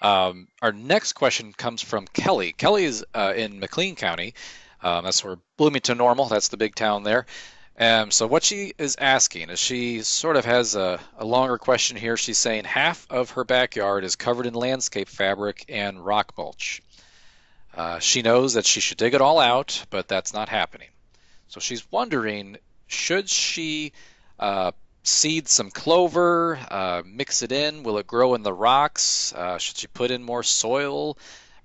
Um, 0.00 0.48
our 0.62 0.72
next 0.72 1.12
question 1.12 1.52
comes 1.52 1.82
from 1.82 2.06
Kelly. 2.06 2.52
Kelly 2.52 2.84
is 2.84 3.04
uh, 3.14 3.34
in 3.36 3.60
McLean 3.60 3.96
County. 3.96 4.32
Um, 4.82 5.04
that's 5.04 5.22
where 5.22 5.36
Bloomington 5.56 5.98
Normal. 5.98 6.26
That's 6.26 6.48
the 6.48 6.56
big 6.56 6.74
town 6.74 7.02
there. 7.02 7.26
Um, 7.80 8.10
so 8.10 8.26
what 8.26 8.42
she 8.42 8.74
is 8.76 8.96
asking 8.98 9.50
is 9.50 9.60
she 9.60 10.02
sort 10.02 10.34
of 10.34 10.44
has 10.44 10.74
a, 10.74 10.98
a, 11.16 11.24
longer 11.24 11.58
question 11.58 11.96
here. 11.96 12.16
She's 12.16 12.38
saying 12.38 12.64
half 12.64 13.06
of 13.08 13.30
her 13.30 13.44
backyard 13.44 14.02
is 14.02 14.16
covered 14.16 14.46
in 14.46 14.54
landscape 14.54 15.08
fabric 15.08 15.64
and 15.68 16.04
rock 16.04 16.32
mulch. 16.36 16.82
Uh, 17.72 18.00
she 18.00 18.22
knows 18.22 18.54
that 18.54 18.66
she 18.66 18.80
should 18.80 18.98
dig 18.98 19.14
it 19.14 19.20
all 19.20 19.38
out, 19.38 19.84
but 19.90 20.08
that's 20.08 20.32
not 20.32 20.48
happening. 20.48 20.88
So 21.46 21.60
she's 21.60 21.88
wondering, 21.92 22.56
should 22.88 23.28
she 23.28 23.92
uh, 24.40 24.72
seed 25.04 25.46
some 25.46 25.70
clover, 25.70 26.58
uh, 26.70 27.02
mix 27.06 27.42
it 27.42 27.52
in? 27.52 27.84
Will 27.84 27.98
it 27.98 28.08
grow 28.08 28.34
in 28.34 28.42
the 28.42 28.52
rocks? 28.52 29.32
Uh, 29.32 29.58
should 29.58 29.76
she 29.76 29.86
put 29.86 30.10
in 30.10 30.24
more 30.24 30.42
soil? 30.42 31.16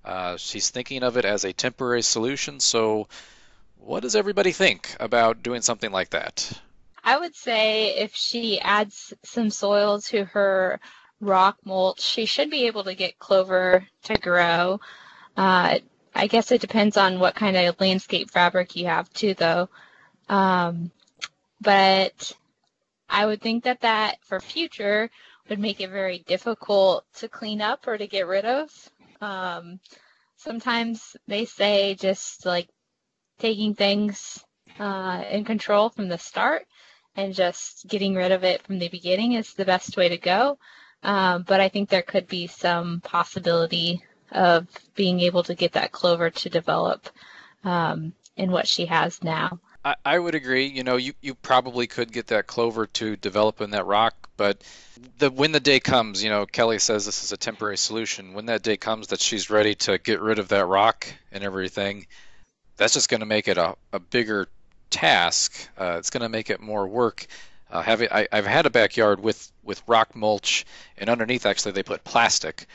Uh, 0.05 0.37
she's 0.37 0.69
thinking 0.69 1.01
of 1.01 1.17
it 1.17 1.25
as 1.25 1.43
a 1.43 1.53
temporary 1.53 2.03
solution. 2.03 2.59
So, 2.59 3.07
what 3.85 4.01
does 4.01 4.15
everybody 4.15 4.51
think 4.51 4.95
about 4.99 5.43
doing 5.43 5.61
something 5.61 5.91
like 5.91 6.11
that? 6.11 6.59
I 7.03 7.19
would 7.19 7.35
say 7.35 7.95
if 7.97 8.15
she 8.15 8.59
adds 8.61 9.13
some 9.23 9.49
soil 9.49 9.99
to 10.01 10.25
her 10.25 10.79
rock 11.19 11.57
mulch, 11.65 12.01
she 12.01 12.25
should 12.25 12.49
be 12.49 12.67
able 12.67 12.85
to 12.85 12.95
get 12.95 13.19
clover 13.19 13.85
to 14.03 14.13
grow. 14.15 14.79
Uh, 15.35 15.79
I 16.15 16.27
guess 16.27 16.51
it 16.51 16.61
depends 16.61 16.95
on 16.95 17.19
what 17.19 17.35
kind 17.35 17.57
of 17.57 17.79
landscape 17.79 18.31
fabric 18.31 18.75
you 18.75 18.85
have 18.85 19.11
too, 19.13 19.33
though. 19.33 19.69
Um, 20.29 20.91
but 21.59 22.31
I 23.09 23.25
would 23.25 23.41
think 23.41 23.65
that 23.65 23.81
that 23.81 24.17
for 24.23 24.39
future 24.39 25.09
would 25.49 25.59
make 25.59 25.81
it 25.81 25.89
very 25.89 26.19
difficult 26.19 27.05
to 27.15 27.27
clean 27.27 27.61
up 27.61 27.85
or 27.87 27.97
to 27.97 28.07
get 28.07 28.27
rid 28.27 28.45
of. 28.45 28.69
Um, 29.19 29.79
sometimes 30.37 31.17
they 31.27 31.45
say 31.45 31.95
just 31.95 32.45
like 32.45 32.69
taking 33.39 33.75
things 33.75 34.43
uh, 34.79 35.23
in 35.29 35.45
control 35.45 35.89
from 35.89 36.07
the 36.07 36.17
start 36.17 36.65
and 37.15 37.33
just 37.33 37.87
getting 37.87 38.15
rid 38.15 38.31
of 38.31 38.43
it 38.43 38.61
from 38.63 38.79
the 38.79 38.89
beginning 38.89 39.33
is 39.33 39.53
the 39.53 39.65
best 39.65 39.97
way 39.97 40.09
to 40.09 40.17
go. 40.17 40.57
Um, 41.03 41.43
but 41.43 41.59
I 41.59 41.69
think 41.69 41.89
there 41.89 42.01
could 42.01 42.27
be 42.27 42.47
some 42.47 43.01
possibility 43.01 44.01
of 44.31 44.67
being 44.95 45.19
able 45.19 45.43
to 45.43 45.55
get 45.55 45.73
that 45.73 45.91
clover 45.91 46.29
to 46.29 46.49
develop 46.49 47.09
um, 47.63 48.13
in 48.35 48.51
what 48.51 48.67
she 48.67 48.85
has 48.87 49.21
now. 49.21 49.59
I, 49.85 49.95
I 50.05 50.19
would 50.19 50.33
agree. 50.33 50.65
You 50.65 50.83
know, 50.83 50.95
you, 50.95 51.13
you 51.21 51.35
probably 51.35 51.87
could 51.87 52.11
get 52.11 52.27
that 52.27 52.47
clover 52.47 52.87
to 52.87 53.15
develop 53.17 53.61
in 53.61 53.71
that 53.71 53.85
rock, 53.85 54.29
but 54.37 54.63
the 55.17 55.29
when 55.29 55.51
the 55.51 55.59
day 55.59 55.79
comes, 55.79 56.23
you 56.23 56.29
know, 56.29 56.45
Kelly 56.45 56.79
says 56.79 57.05
this 57.05 57.23
is 57.23 57.31
a 57.31 57.37
temporary 57.37 57.77
solution. 57.77 58.33
When 58.33 58.45
that 58.47 58.63
day 58.63 58.77
comes 58.77 59.07
that 59.07 59.19
she's 59.19 59.49
ready 59.49 59.75
to 59.75 59.97
get 59.97 60.21
rid 60.21 60.39
of 60.39 60.47
that 60.49 60.65
rock 60.65 61.07
and 61.31 61.43
everything, 61.43 62.07
that's 62.77 62.93
just 62.93 63.09
going 63.09 63.19
to 63.19 63.25
make 63.25 63.47
it 63.47 63.57
a, 63.57 63.75
a 63.91 63.99
bigger 63.99 64.47
task. 64.89 65.69
Uh, 65.77 65.95
it's 65.97 66.09
going 66.09 66.21
to 66.21 66.29
make 66.29 66.49
it 66.49 66.61
more 66.61 66.87
work. 66.87 67.25
Uh, 67.71 67.83
I, 68.11 68.27
I've 68.31 68.45
had 68.45 68.65
a 68.65 68.69
backyard 68.69 69.19
with 69.19 69.51
with 69.63 69.81
rock 69.87 70.15
mulch, 70.15 70.65
and 70.97 71.09
underneath 71.09 71.45
actually 71.45 71.71
they 71.71 71.83
put 71.83 72.03
plastic, 72.03 72.67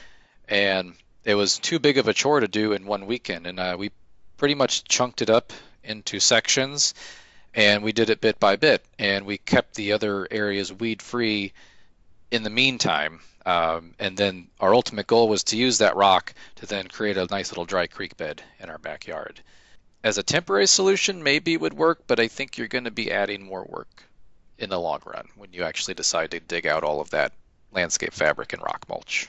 and 0.49 0.95
it 1.25 1.35
was 1.35 1.59
too 1.59 1.79
big 1.79 1.99
of 1.99 2.09
a 2.09 2.15
chore 2.15 2.41
to 2.41 2.49
do 2.49 2.73
in 2.73 2.85
one 2.85 3.07
weekend, 3.07 3.47
and 3.47 3.61
uh, 3.61 3.77
we 3.79 3.91
pretty 4.37 4.55
much 4.55 4.85
chunked 4.85 5.23
it 5.23 5.31
up 5.31 5.53
into 5.85 6.19
sections, 6.19 6.95
and 7.55 7.85
we 7.85 7.93
did 7.93 8.11
it 8.11 8.21
bit 8.21 8.41
by 8.41 8.57
bit, 8.57 8.85
and 8.99 9.25
we 9.25 9.39
kept 9.39 9.75
the 9.75 9.93
other 9.93 10.27
areas 10.31 10.73
weed 10.73 11.01
free 11.01 11.53
in 12.31 12.43
the 12.43 12.51
meantime. 12.51 13.21
Um, 13.47 13.95
and 13.99 14.17
then 14.17 14.49
our 14.61 14.75
ultimate 14.75 15.07
goal 15.07 15.29
was 15.29 15.45
to 15.45 15.57
use 15.57 15.79
that 15.79 15.97
rock 15.97 16.35
to 16.57 16.67
then 16.67 16.89
create 16.89 17.17
a 17.17 17.27
nice 17.31 17.51
little 17.51 17.65
dry 17.65 17.87
creek 17.87 18.17
bed 18.17 18.43
in 18.61 18.69
our 18.69 18.77
backyard 18.79 19.41
as 20.05 20.19
a 20.19 20.23
temporary 20.23 20.67
solution, 20.67 21.23
maybe 21.23 21.57
would 21.57 21.75
work, 21.75 22.05
but 22.07 22.21
I 22.21 22.29
think 22.29 22.57
you're 22.57 22.69
going 22.69 22.85
to 22.85 22.91
be 22.91 23.11
adding 23.11 23.45
more 23.45 23.65
work 23.65 24.05
in 24.59 24.71
the 24.71 24.79
long 24.79 25.01
run 25.05 25.29
when 25.37 25.53
you 25.53 25.65
actually 25.65 25.95
decide 25.95 26.31
to 26.33 26.41
dig 26.41 26.67
out 26.67 26.85
all 26.85 27.01
of 27.01 27.11
that 27.11 27.33
landscape 27.73 28.13
fabric 28.13 28.53
and 28.53 28.63
rock 28.63 28.85
mulch. 28.89 29.29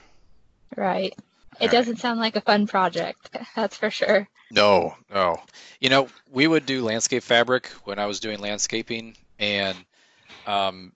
Right. 0.76 1.16
It 1.60 1.68
all 1.68 1.72
doesn't 1.72 1.94
right. 1.94 2.02
sound 2.02 2.20
like 2.20 2.36
a 2.36 2.42
fun 2.42 2.68
project, 2.68 3.36
that's 3.56 3.78
for 3.78 3.90
sure. 3.90 4.28
No, 4.52 4.96
no. 5.14 5.42
You 5.80 5.90
know, 5.90 6.08
we 6.32 6.48
would 6.48 6.66
do 6.66 6.84
landscape 6.84 7.24
fabric 7.24 7.68
when 7.84 8.00
I 8.00 8.06
was 8.06 8.20
doing 8.20 8.40
landscaping, 8.40 9.16
and 9.38 9.78
um, 10.48 10.94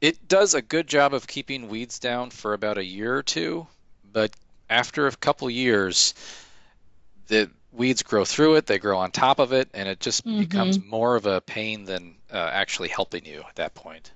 it 0.00 0.28
does 0.28 0.54
a 0.54 0.62
good 0.62 0.86
job 0.86 1.14
of 1.14 1.26
keeping 1.26 1.68
weeds 1.68 1.98
down 1.98 2.30
for 2.30 2.54
about 2.54 2.78
a 2.78 2.84
year 2.84 3.16
or 3.16 3.22
two, 3.22 3.66
but 4.12 4.34
after 4.68 5.06
a 5.06 5.12
couple 5.12 5.48
years, 5.50 6.14
the 7.28 7.50
weeds 7.72 8.02
grow 8.02 8.24
through 8.24 8.56
it, 8.56 8.66
they 8.66 8.78
grow 8.78 8.98
on 8.98 9.10
top 9.10 9.38
of 9.38 9.52
it, 9.52 9.68
and 9.74 9.88
it 9.88 10.00
just 10.00 10.26
mm-hmm. 10.26 10.40
becomes 10.40 10.82
more 10.84 11.16
of 11.16 11.26
a 11.26 11.40
pain 11.40 11.84
than 11.84 12.14
uh, 12.32 12.50
actually 12.52 12.88
helping 12.88 13.24
you 13.24 13.42
at 13.48 13.56
that 13.56 13.74
point. 13.74 14.10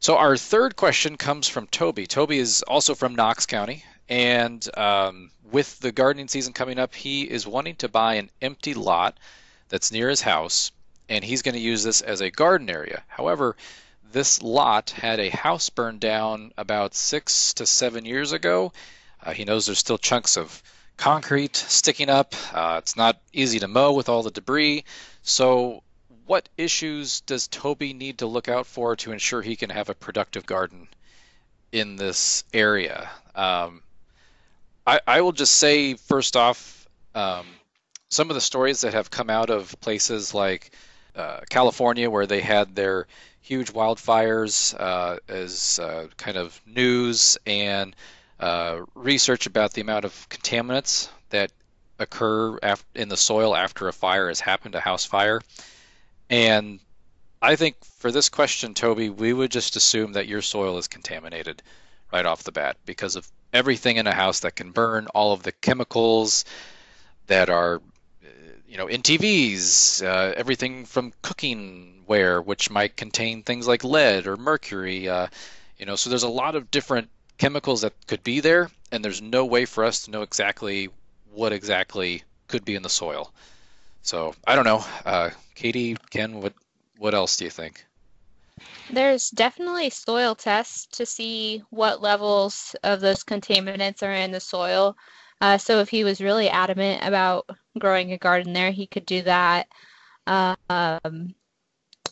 So, 0.00 0.16
our 0.16 0.36
third 0.36 0.76
question 0.76 1.16
comes 1.16 1.48
from 1.48 1.66
Toby. 1.66 2.06
Toby 2.06 2.38
is 2.38 2.62
also 2.62 2.94
from 2.94 3.16
Knox 3.16 3.46
County, 3.46 3.84
and 4.08 4.66
um, 4.76 5.30
with 5.50 5.80
the 5.80 5.92
gardening 5.92 6.28
season 6.28 6.52
coming 6.52 6.78
up, 6.78 6.94
he 6.94 7.22
is 7.22 7.46
wanting 7.46 7.76
to 7.76 7.88
buy 7.88 8.14
an 8.14 8.30
empty 8.40 8.74
lot 8.74 9.18
that's 9.68 9.90
near 9.90 10.08
his 10.08 10.20
house, 10.20 10.70
and 11.08 11.24
he's 11.24 11.42
going 11.42 11.54
to 11.54 11.60
use 11.60 11.82
this 11.82 12.00
as 12.00 12.20
a 12.20 12.30
garden 12.30 12.70
area. 12.70 13.02
However, 13.08 13.56
this 14.12 14.42
lot 14.42 14.90
had 14.90 15.20
a 15.20 15.28
house 15.30 15.68
burned 15.68 16.00
down 16.00 16.52
about 16.56 16.94
six 16.94 17.54
to 17.54 17.66
seven 17.66 18.04
years 18.04 18.32
ago. 18.32 18.72
Uh, 19.22 19.32
he 19.32 19.44
knows 19.44 19.66
there's 19.66 19.78
still 19.78 19.98
chunks 19.98 20.36
of 20.36 20.62
concrete 20.98 21.56
sticking 21.56 22.10
up. 22.10 22.34
Uh, 22.52 22.76
it's 22.78 22.96
not 22.96 23.18
easy 23.32 23.60
to 23.60 23.68
mow 23.68 23.92
with 23.92 24.10
all 24.10 24.22
the 24.22 24.30
debris. 24.30 24.84
So, 25.22 25.82
what 26.26 26.48
issues 26.58 27.22
does 27.22 27.48
Toby 27.48 27.94
need 27.94 28.18
to 28.18 28.26
look 28.26 28.48
out 28.48 28.66
for 28.66 28.96
to 28.96 29.12
ensure 29.12 29.40
he 29.40 29.56
can 29.56 29.70
have 29.70 29.88
a 29.88 29.94
productive 29.94 30.44
garden 30.44 30.88
in 31.72 31.96
this 31.96 32.44
area? 32.52 33.08
Um, 33.34 33.82
I, 34.86 35.00
I, 35.06 35.20
will 35.22 35.32
just 35.32 35.54
say, 35.54 35.94
first 35.94 36.36
off, 36.36 36.86
um, 37.14 37.46
some 38.10 38.28
of 38.28 38.34
the 38.34 38.40
stories 38.40 38.82
that 38.82 38.92
have 38.92 39.10
come 39.10 39.30
out 39.30 39.48
of 39.48 39.74
places 39.80 40.34
like 40.34 40.70
uh, 41.14 41.40
California, 41.48 42.10
where 42.10 42.26
they 42.26 42.40
had 42.40 42.74
their 42.74 43.06
huge 43.40 43.72
wildfires 43.72 44.78
uh, 44.78 45.18
as 45.28 45.78
uh, 45.78 46.08
kind 46.16 46.36
of 46.36 46.60
news 46.66 47.38
and 47.46 47.94
uh, 48.40 48.80
research 48.94 49.46
about 49.46 49.72
the 49.72 49.80
amount 49.80 50.04
of 50.04 50.28
contaminants 50.28 51.08
that 51.30 51.50
occur 51.98 52.58
in 52.94 53.08
the 53.08 53.16
soil 53.16 53.56
after 53.56 53.88
a 53.88 53.92
fire 53.92 54.28
has 54.28 54.40
happened, 54.40 54.74
a 54.74 54.80
house 54.80 55.04
fire. 55.04 55.40
And 56.30 56.78
I 57.40 57.56
think 57.56 57.76
for 57.98 58.12
this 58.12 58.28
question, 58.28 58.74
Toby, 58.74 59.10
we 59.10 59.32
would 59.32 59.50
just 59.50 59.76
assume 59.76 60.12
that 60.12 60.28
your 60.28 60.42
soil 60.42 60.78
is 60.78 60.88
contaminated 60.88 61.62
right 62.12 62.26
off 62.26 62.44
the 62.44 62.52
bat 62.52 62.76
because 62.86 63.16
of 63.16 63.28
everything 63.52 63.96
in 63.96 64.06
a 64.06 64.12
house 64.12 64.40
that 64.40 64.56
can 64.56 64.70
burn, 64.70 65.06
all 65.08 65.32
of 65.32 65.42
the 65.42 65.52
chemicals 65.52 66.44
that 67.26 67.50
are, 67.50 67.80
you 68.68 68.76
know, 68.76 68.86
in 68.86 69.02
TVs, 69.02 70.02
uh, 70.02 70.34
everything 70.36 70.84
from 70.84 71.12
cooking 71.22 72.02
ware, 72.06 72.40
which 72.40 72.70
might 72.70 72.96
contain 72.96 73.42
things 73.42 73.66
like 73.66 73.84
lead 73.84 74.26
or 74.26 74.36
mercury. 74.36 75.08
Uh, 75.08 75.26
you 75.78 75.86
know, 75.86 75.96
so 75.96 76.10
there's 76.10 76.22
a 76.22 76.28
lot 76.28 76.54
of 76.54 76.70
different 76.70 77.10
chemicals 77.38 77.80
that 77.82 77.94
could 78.06 78.22
be 78.22 78.40
there, 78.40 78.70
and 78.92 79.04
there's 79.04 79.22
no 79.22 79.44
way 79.44 79.64
for 79.64 79.84
us 79.84 80.04
to 80.04 80.10
know 80.10 80.22
exactly 80.22 80.88
what 81.32 81.52
exactly 81.52 82.22
could 82.48 82.64
be 82.64 82.74
in 82.74 82.82
the 82.82 82.88
soil. 82.88 83.32
So 84.02 84.34
I 84.46 84.54
don't 84.54 84.64
know, 84.64 84.84
uh, 85.04 85.30
Katie, 85.54 85.96
Ken, 86.10 86.40
what 86.40 86.52
what 86.98 87.14
else 87.14 87.36
do 87.36 87.44
you 87.44 87.50
think? 87.50 87.84
There's 88.90 89.30
definitely 89.30 89.90
soil 89.90 90.34
tests 90.34 90.86
to 90.98 91.06
see 91.06 91.62
what 91.70 92.02
levels 92.02 92.74
of 92.82 93.00
those 93.00 93.22
contaminants 93.22 94.02
are 94.02 94.12
in 94.12 94.32
the 94.32 94.40
soil. 94.40 94.96
Uh, 95.40 95.58
so 95.58 95.78
if 95.78 95.88
he 95.88 96.02
was 96.02 96.20
really 96.20 96.48
adamant 96.48 97.06
about 97.06 97.48
growing 97.78 98.12
a 98.12 98.18
garden 98.18 98.52
there, 98.52 98.72
he 98.72 98.86
could 98.86 99.06
do 99.06 99.22
that. 99.22 99.68
Um, 100.26 101.34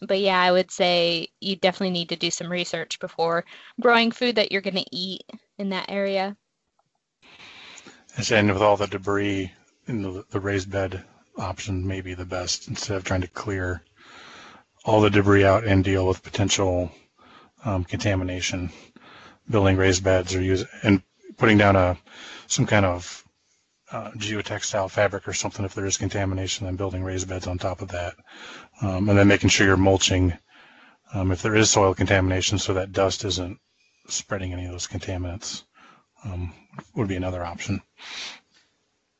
but 0.02 0.20
yeah, 0.20 0.40
I 0.40 0.52
would 0.52 0.70
say 0.70 1.28
you 1.40 1.56
definitely 1.56 1.90
need 1.90 2.08
to 2.10 2.16
do 2.16 2.30
some 2.30 2.50
research 2.50 2.98
before 2.98 3.44
growing 3.80 4.10
food 4.10 4.36
that 4.36 4.52
you're 4.52 4.60
going 4.60 4.76
to 4.76 4.96
eat 4.96 5.24
in 5.58 5.70
that 5.70 5.90
area. 5.90 6.36
And 8.30 8.52
with 8.52 8.62
all 8.62 8.76
the 8.76 8.86
debris 8.86 9.52
in 9.86 10.02
the, 10.02 10.24
the 10.30 10.40
raised 10.40 10.70
bed 10.70 11.04
option 11.36 11.86
may 11.86 12.00
be 12.00 12.14
the 12.14 12.24
best 12.24 12.68
instead 12.68 12.96
of 12.96 13.04
trying 13.04 13.20
to 13.20 13.28
clear 13.28 13.82
all 14.84 15.00
the 15.00 15.10
debris 15.10 15.44
out 15.44 15.64
and 15.64 15.84
deal 15.84 16.06
with 16.06 16.22
potential 16.22 16.90
um, 17.64 17.84
contamination. 17.84 18.70
Building 19.50 19.76
raised 19.76 20.02
beds 20.02 20.34
or 20.34 20.40
use 20.40 20.64
and 20.82 21.02
putting 21.36 21.58
down 21.58 21.76
a 21.76 21.98
some 22.46 22.66
kind 22.66 22.86
of 22.86 23.25
uh, 23.92 24.10
geotextile 24.12 24.90
fabric 24.90 25.28
or 25.28 25.32
something 25.32 25.64
if 25.64 25.74
there 25.74 25.86
is 25.86 25.96
contamination, 25.96 26.66
then 26.66 26.76
building 26.76 27.04
raised 27.04 27.28
beds 27.28 27.46
on 27.46 27.58
top 27.58 27.82
of 27.82 27.88
that 27.88 28.14
um, 28.82 29.08
and 29.08 29.18
then 29.18 29.28
making 29.28 29.50
sure 29.50 29.66
you're 29.66 29.76
mulching 29.76 30.32
um, 31.14 31.30
if 31.30 31.42
there 31.42 31.54
is 31.54 31.70
soil 31.70 31.94
contamination 31.94 32.58
so 32.58 32.74
that 32.74 32.92
dust 32.92 33.24
isn't 33.24 33.58
spreading 34.08 34.52
any 34.52 34.66
of 34.66 34.72
those 34.72 34.86
contaminants 34.86 35.62
um, 36.24 36.52
would 36.94 37.08
be 37.08 37.16
another 37.16 37.44
option. 37.44 37.80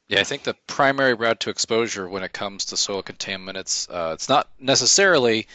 Yeah, 0.09 0.21
I 0.21 0.25
think 0.25 0.45
the 0.45 0.55
primary 0.67 1.15
route 1.15 1.41
to 1.41 1.51
exposure 1.51 2.09
when 2.09 2.23
it 2.23 2.33
comes 2.33 2.67
to 2.67 2.77
soil 2.77 3.03
contaminants, 3.03 3.89
uh, 3.91 4.13
it's 4.13 4.29
not 4.29 4.49
necessarily 4.61 5.49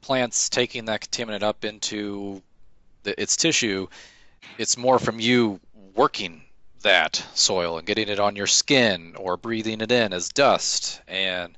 plants 0.00 0.48
taking 0.48 0.86
that 0.86 1.02
contaminant 1.02 1.42
up 1.42 1.64
into 1.64 2.42
the, 3.02 3.20
its 3.20 3.36
tissue. 3.36 3.88
It's 4.56 4.78
more 4.78 4.98
from 4.98 5.20
you 5.20 5.60
working 5.94 6.42
that 6.82 7.16
soil 7.34 7.78
and 7.78 7.86
getting 7.86 8.08
it 8.08 8.20
on 8.20 8.36
your 8.36 8.46
skin 8.46 9.14
or 9.16 9.36
breathing 9.36 9.80
it 9.80 9.92
in 9.92 10.12
as 10.12 10.28
dust 10.28 11.00
and 11.08 11.56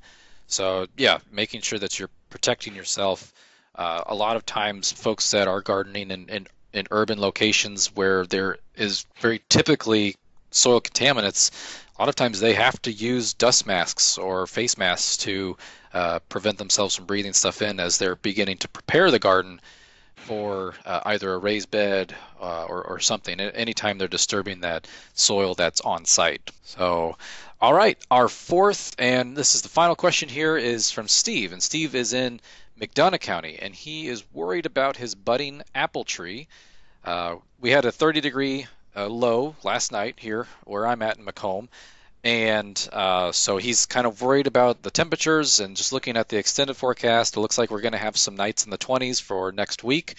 so 0.51 0.85
yeah, 0.97 1.19
making 1.31 1.61
sure 1.61 1.79
that 1.79 1.97
you're 1.97 2.09
protecting 2.29 2.75
yourself. 2.75 3.33
Uh, 3.73 4.03
a 4.05 4.13
lot 4.13 4.35
of 4.35 4.45
times, 4.45 4.91
folks 4.91 5.31
that 5.31 5.47
are 5.47 5.61
gardening 5.61 6.11
in, 6.11 6.27
in, 6.27 6.47
in 6.73 6.87
urban 6.91 7.21
locations 7.21 7.87
where 7.95 8.25
there 8.25 8.57
is 8.75 9.05
very 9.21 9.41
typically 9.47 10.15
soil 10.51 10.81
contaminants, 10.81 11.51
a 11.97 12.01
lot 12.01 12.09
of 12.09 12.15
times 12.15 12.41
they 12.41 12.53
have 12.53 12.81
to 12.81 12.91
use 12.91 13.33
dust 13.33 13.65
masks 13.65 14.17
or 14.17 14.45
face 14.45 14.77
masks 14.77 15.15
to 15.17 15.55
uh, 15.93 16.19
prevent 16.27 16.57
themselves 16.57 16.95
from 16.95 17.05
breathing 17.05 17.33
stuff 17.33 17.61
in 17.61 17.79
as 17.79 17.97
they're 17.97 18.17
beginning 18.17 18.57
to 18.57 18.67
prepare 18.67 19.09
the 19.09 19.19
garden 19.19 19.61
for 20.25 20.75
uh, 20.85 21.01
either 21.05 21.33
a 21.33 21.37
raised 21.37 21.71
bed 21.71 22.15
uh, 22.39 22.65
or, 22.65 22.83
or 22.83 22.99
something 22.99 23.39
anytime 23.39 23.97
they're 23.97 24.07
disturbing 24.07 24.61
that 24.61 24.87
soil 25.13 25.53
that's 25.55 25.81
on 25.81 26.05
site. 26.05 26.51
So, 26.63 27.17
all 27.59 27.73
right, 27.73 27.97
our 28.09 28.27
fourth 28.27 28.95
and 28.97 29.35
this 29.35 29.55
is 29.55 29.61
the 29.61 29.69
final 29.69 29.95
question 29.95 30.29
here 30.29 30.57
is 30.57 30.91
from 30.91 31.07
Steve, 31.07 31.53
and 31.53 31.61
Steve 31.61 31.95
is 31.95 32.13
in 32.13 32.39
McDonough 32.79 33.19
County, 33.19 33.59
and 33.61 33.75
he 33.75 34.07
is 34.07 34.23
worried 34.33 34.65
about 34.65 34.97
his 34.97 35.13
budding 35.13 35.61
apple 35.75 36.03
tree. 36.03 36.47
Uh, 37.05 37.35
we 37.59 37.69
had 37.69 37.85
a 37.85 37.91
30 37.91 38.21
degree 38.21 38.67
uh, 38.95 39.07
low 39.07 39.55
last 39.63 39.91
night 39.91 40.15
here 40.17 40.47
where 40.65 40.87
I'm 40.87 41.01
at 41.01 41.17
in 41.17 41.23
Macomb, 41.23 41.69
and 42.23 42.89
uh, 42.93 43.31
so 43.31 43.57
he's 43.57 43.85
kind 43.85 44.05
of 44.05 44.21
worried 44.21 44.47
about 44.47 44.83
the 44.83 44.91
temperatures 44.91 45.59
and 45.59 45.75
just 45.75 45.91
looking 45.91 46.17
at 46.17 46.29
the 46.29 46.37
extended 46.37 46.75
forecast. 46.75 47.35
It 47.35 47.39
looks 47.39 47.57
like 47.57 47.71
we're 47.71 47.81
going 47.81 47.93
to 47.93 47.97
have 47.97 48.17
some 48.17 48.35
nights 48.35 48.65
in 48.65 48.69
the 48.69 48.77
20s 48.77 49.21
for 49.21 49.51
next 49.51 49.83
week. 49.83 50.15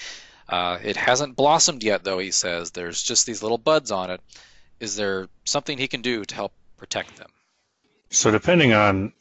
Uh, 0.48 0.78
it 0.82 0.96
hasn't 0.96 1.36
blossomed 1.36 1.84
yet, 1.84 2.02
though, 2.02 2.18
he 2.18 2.32
says. 2.32 2.72
There's 2.72 3.02
just 3.02 3.24
these 3.26 3.42
little 3.42 3.58
buds 3.58 3.90
on 3.90 4.10
it. 4.10 4.20
Is 4.80 4.96
there 4.96 5.28
something 5.44 5.78
he 5.78 5.86
can 5.86 6.02
do 6.02 6.24
to 6.24 6.34
help 6.34 6.52
protect 6.76 7.16
them? 7.16 7.30
So, 8.10 8.30
depending 8.30 8.72
on 8.72 9.12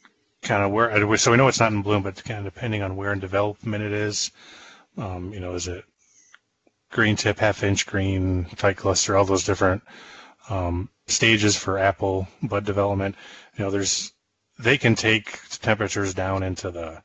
kind 0.42 0.64
of 0.64 0.72
where, 0.72 1.16
so 1.16 1.30
we 1.30 1.36
know 1.36 1.46
it's 1.46 1.60
not 1.60 1.72
in 1.72 1.82
bloom, 1.82 2.02
but 2.02 2.22
kind 2.24 2.44
of 2.44 2.52
depending 2.52 2.82
on 2.82 2.96
where 2.96 3.12
in 3.12 3.20
development 3.20 3.84
it 3.84 3.92
is, 3.92 4.32
um, 4.98 5.32
you 5.32 5.40
know, 5.40 5.54
is 5.54 5.68
it 5.68 5.84
green 6.90 7.14
tip, 7.16 7.38
half 7.38 7.62
inch 7.62 7.86
green, 7.86 8.44
tight 8.56 8.76
cluster, 8.76 9.16
all 9.16 9.24
those 9.24 9.44
different 9.44 9.82
um, 10.48 10.88
stages 11.06 11.56
for 11.56 11.78
apple 11.78 12.28
bud 12.42 12.64
development. 12.64 13.16
You 13.56 13.64
know, 13.64 13.70
there's 13.70 14.12
they 14.58 14.78
can 14.78 14.94
take 14.94 15.38
temperatures 15.58 16.14
down 16.14 16.42
into 16.42 16.70
the 16.70 17.02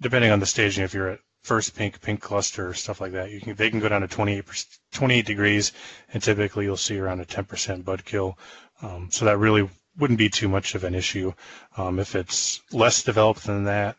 depending 0.00 0.30
on 0.30 0.40
the 0.40 0.46
staging. 0.46 0.84
If 0.84 0.94
you're 0.94 1.10
at 1.10 1.20
first 1.42 1.76
pink, 1.76 2.00
pink 2.00 2.20
cluster, 2.20 2.72
stuff 2.74 3.00
like 3.00 3.12
that, 3.12 3.30
you 3.30 3.40
can 3.40 3.54
they 3.54 3.70
can 3.70 3.80
go 3.80 3.88
down 3.88 4.00
to 4.00 4.08
28 4.08 4.44
28 4.92 5.26
degrees, 5.26 5.72
and 6.12 6.22
typically 6.22 6.64
you'll 6.64 6.76
see 6.76 6.98
around 6.98 7.20
a 7.20 7.24
10% 7.24 7.84
bud 7.84 8.04
kill. 8.04 8.38
Um, 8.82 9.08
so 9.10 9.24
that 9.26 9.38
really 9.38 9.68
wouldn't 9.98 10.18
be 10.18 10.28
too 10.28 10.48
much 10.48 10.74
of 10.74 10.84
an 10.84 10.94
issue. 10.94 11.32
Um, 11.76 11.98
if 11.98 12.16
it's 12.16 12.62
less 12.72 13.02
developed 13.02 13.44
than 13.44 13.64
that, 13.64 13.96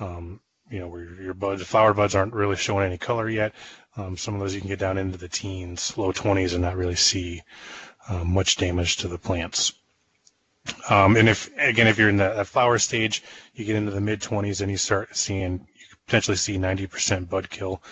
um, 0.00 0.40
you 0.70 0.78
know, 0.78 0.88
where 0.88 1.04
your 1.20 1.34
buds, 1.34 1.62
flower 1.62 1.92
buds 1.92 2.14
aren't 2.14 2.32
really 2.32 2.56
showing 2.56 2.86
any 2.86 2.98
color 2.98 3.28
yet, 3.28 3.52
um, 3.96 4.16
some 4.16 4.34
of 4.34 4.40
those 4.40 4.54
you 4.54 4.60
can 4.60 4.68
get 4.68 4.78
down 4.78 4.98
into 4.98 5.18
the 5.18 5.28
teens, 5.28 5.96
low 5.96 6.12
20s, 6.12 6.52
and 6.52 6.62
not 6.62 6.76
really 6.76 6.96
see 6.96 7.42
um, 8.08 8.32
much 8.32 8.56
damage 8.56 8.98
to 8.98 9.08
the 9.08 9.18
plants. 9.18 9.72
Um, 10.88 11.16
and 11.16 11.28
if 11.28 11.50
again, 11.58 11.86
if 11.86 11.98
you're 11.98 12.08
in 12.08 12.16
the 12.16 12.44
flower 12.44 12.78
stage, 12.78 13.22
you 13.54 13.64
get 13.64 13.76
into 13.76 13.90
the 13.90 14.00
mid 14.00 14.20
20s 14.20 14.60
and 14.60 14.70
you 14.70 14.76
start 14.76 15.14
seeing, 15.14 15.52
you 15.52 15.96
potentially 16.06 16.36
see 16.36 16.56
90% 16.56 17.28
bud 17.28 17.50
kill. 17.50 17.82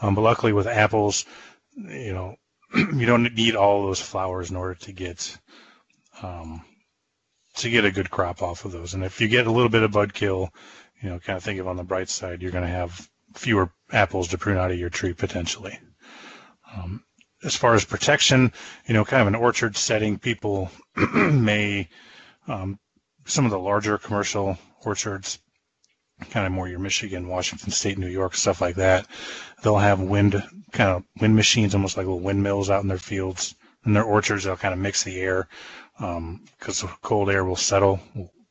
Um, 0.00 0.14
but 0.14 0.22
luckily 0.22 0.52
with 0.52 0.66
apples, 0.66 1.26
you 1.76 2.12
know, 2.12 2.36
you 2.74 3.06
don't 3.06 3.34
need 3.34 3.54
all 3.54 3.84
those 3.84 4.00
flowers 4.00 4.50
in 4.50 4.56
order 4.56 4.74
to 4.74 4.92
get 4.92 5.36
um, 6.22 6.64
to 7.54 7.70
get 7.70 7.84
a 7.84 7.90
good 7.90 8.10
crop 8.10 8.42
off 8.42 8.64
of 8.64 8.72
those. 8.72 8.94
And 8.94 9.04
if 9.04 9.20
you 9.20 9.28
get 9.28 9.46
a 9.46 9.52
little 9.52 9.68
bit 9.68 9.82
of 9.82 9.92
bud 9.92 10.14
kill, 10.14 10.50
you 11.02 11.10
know, 11.10 11.18
kind 11.18 11.36
of 11.36 11.44
think 11.44 11.60
of 11.60 11.68
on 11.68 11.76
the 11.76 11.84
bright 11.84 12.08
side, 12.08 12.40
you're 12.40 12.50
going 12.50 12.64
to 12.64 12.70
have 12.70 13.08
fewer 13.34 13.72
apples 13.92 14.28
to 14.28 14.38
prune 14.38 14.58
out 14.58 14.70
of 14.70 14.78
your 14.78 14.90
tree 14.90 15.12
potentially. 15.12 15.78
Um, 16.74 17.04
as 17.44 17.56
far 17.56 17.74
as 17.74 17.84
protection, 17.84 18.52
you 18.86 18.94
know, 18.94 19.04
kind 19.04 19.20
of 19.22 19.28
an 19.28 19.34
orchard 19.34 19.76
setting, 19.76 20.18
people 20.18 20.70
may, 21.14 21.88
um, 22.46 22.78
some 23.24 23.44
of 23.44 23.50
the 23.50 23.58
larger 23.58 23.98
commercial 23.98 24.58
orchards, 24.84 25.38
kind 26.30 26.46
of 26.46 26.52
more 26.52 26.68
your 26.68 26.78
Michigan, 26.78 27.28
Washington 27.28 27.70
State, 27.70 27.98
New 27.98 28.08
York, 28.08 28.34
stuff 28.34 28.60
like 28.60 28.76
that, 28.76 29.06
they'll 29.62 29.78
have 29.78 30.00
wind, 30.00 30.42
kind 30.72 30.90
of 30.90 31.04
wind 31.20 31.34
machines, 31.34 31.74
almost 31.74 31.96
like 31.96 32.06
little 32.06 32.20
windmills 32.20 32.70
out 32.70 32.82
in 32.82 32.88
their 32.88 32.98
fields. 32.98 33.54
In 33.84 33.94
their 33.94 34.04
orchards, 34.04 34.44
they'll 34.44 34.56
kind 34.56 34.72
of 34.74 34.78
mix 34.78 35.02
the 35.02 35.20
air 35.20 35.48
because 35.98 36.82
um, 36.84 36.90
cold 37.02 37.28
air 37.28 37.44
will 37.44 37.56
settle, 37.56 38.00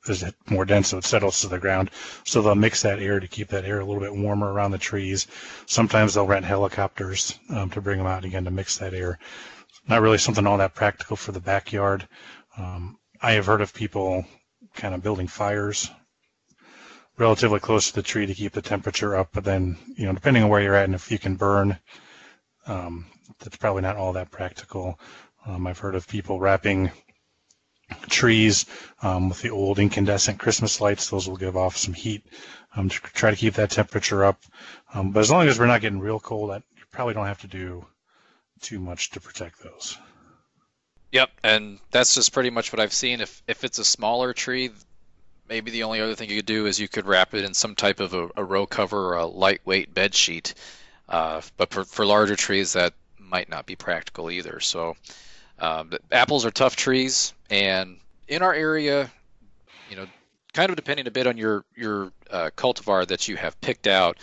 is 0.08 0.24
it 0.24 0.36
more 0.50 0.66
dense, 0.66 0.90
so 0.90 0.98
it 0.98 1.06
settles 1.06 1.42
to 1.42 1.48
the 1.48 1.60
ground. 1.60 1.92
So 2.24 2.42
they'll 2.42 2.56
mix 2.56 2.82
that 2.82 3.00
air 3.00 3.20
to 3.20 3.28
keep 3.28 3.50
that 3.50 3.66
air 3.66 3.80
a 3.80 3.86
little 3.86 4.02
bit 4.02 4.16
warmer 4.16 4.52
around 4.52 4.72
the 4.72 4.78
trees. 4.78 5.28
Sometimes 5.66 6.14
they'll 6.14 6.26
rent 6.26 6.46
helicopters 6.46 7.38
um, 7.50 7.70
to 7.72 7.82
bring 7.82 7.98
them 7.98 8.08
out 8.08 8.26
again 8.26 8.46
to 8.46 8.52
mix 8.52 8.78
that 8.78 8.94
air. 8.94 9.20
Not 9.88 10.02
really 10.02 10.18
something 10.18 10.48
all 10.48 10.58
that 10.58 10.76
practical 10.76 11.16
for 11.16 11.32
the 11.32 11.40
backyard. 11.40 12.08
Um, 12.58 12.98
I 13.22 13.34
have 13.34 13.46
heard 13.46 13.62
of 13.62 13.74
people 13.74 14.26
kind 14.74 14.94
of 14.94 15.04
building 15.04 15.28
fires 15.28 15.90
relatively 17.18 17.60
close 17.60 17.90
to 17.90 17.96
the 17.96 18.02
tree 18.02 18.26
to 18.26 18.34
keep 18.34 18.54
the 18.54 18.62
temperature 18.62 19.16
up, 19.16 19.30
but 19.34 19.44
then, 19.44 19.78
you 19.96 20.06
know, 20.06 20.14
depending 20.14 20.44
on 20.44 20.50
where 20.50 20.62
you're 20.62 20.76
at 20.76 20.86
and 20.86 20.96
if 20.96 21.12
you 21.12 21.20
can 21.20 21.36
burn, 21.36 21.78
um, 22.66 23.06
that's 23.40 23.58
probably 23.58 23.82
not 23.82 23.98
all 23.98 24.14
that 24.14 24.32
practical. 24.32 25.00
Um, 25.46 25.68
I've 25.68 25.80
heard 25.80 25.96
of 25.96 26.08
people 26.08 26.40
wrapping 26.40 26.92
trees 28.10 28.66
um, 29.02 29.30
with 29.30 29.42
the 29.42 29.50
old 29.50 29.80
incandescent 29.80 30.40
Christmas 30.40 30.82
lights. 30.82 31.10
Those 31.10 31.28
will 31.28 31.38
give 31.38 31.58
off 31.58 31.78
some 31.78 31.94
heat 31.94 32.24
um, 32.76 32.90
to 32.90 33.00
try 33.00 33.32
to 33.32 33.38
keep 33.38 33.56
that 33.56 33.72
temperature 33.72 34.24
up. 34.24 34.42
Um, 34.94 35.12
but 35.12 35.22
as 35.22 35.32
long 35.32 35.48
as 35.48 35.60
we're 35.60 35.68
not 35.68 35.82
getting 35.82 36.00
real 36.00 36.20
cold, 36.20 36.52
that, 36.52 36.64
you 36.78 36.84
probably 36.92 37.14
don't 37.14 37.28
have 37.28 37.42
to 37.42 37.48
do 37.48 37.86
too 38.62 38.80
much 38.80 39.12
to 39.12 39.20
protect 39.20 39.62
those. 39.64 39.98
Yep, 41.12 41.30
and 41.44 41.80
that's 41.92 42.16
just 42.16 42.32
pretty 42.32 42.52
much 42.52 42.72
what 42.72 42.80
I've 42.80 42.94
seen. 42.94 43.20
If 43.20 43.44
if 43.48 43.66
it's 43.66 43.80
a 43.80 43.86
smaller 43.86 44.32
tree, 44.34 44.72
maybe 45.50 45.72
the 45.72 45.84
only 45.84 46.00
other 46.00 46.16
thing 46.16 46.30
you 46.30 46.38
could 46.38 46.46
do 46.46 46.68
is 46.68 46.80
you 46.80 46.88
could 46.88 47.06
wrap 47.06 47.34
it 47.34 47.44
in 47.44 47.54
some 47.54 47.76
type 47.76 48.00
of 48.00 48.14
a, 48.14 48.30
a 48.38 48.44
row 48.44 48.66
cover 48.66 49.10
or 49.10 49.18
a 49.18 49.26
lightweight 49.26 49.94
bed 49.94 50.16
sheet. 50.16 50.54
Uh, 51.10 51.42
but 51.58 51.72
for, 51.72 51.84
for 51.84 52.06
larger 52.06 52.38
trees, 52.38 52.74
that 52.74 52.94
might 53.20 53.50
not 53.50 53.66
be 53.66 53.76
practical 53.76 54.32
either. 54.32 54.62
So 54.62 54.96
um, 55.62 55.91
apples 56.12 56.43
are 56.43 56.52
tough 56.52 56.76
trees, 56.76 57.34
and 57.52 57.97
in 58.28 58.41
our 58.41 58.54
area, 58.54 59.12
you 59.89 59.95
know, 59.95 60.08
kind 60.54 60.71
of 60.71 60.76
depending 60.76 61.08
a 61.08 61.12
bit 61.12 61.28
on 61.28 61.38
your 61.38 61.63
your 61.76 62.12
uh, 62.32 62.50
cultivar 62.58 63.08
that 63.08 63.28
you 63.28 63.38
have 63.38 63.62
picked 63.62 63.86
out, 63.86 64.17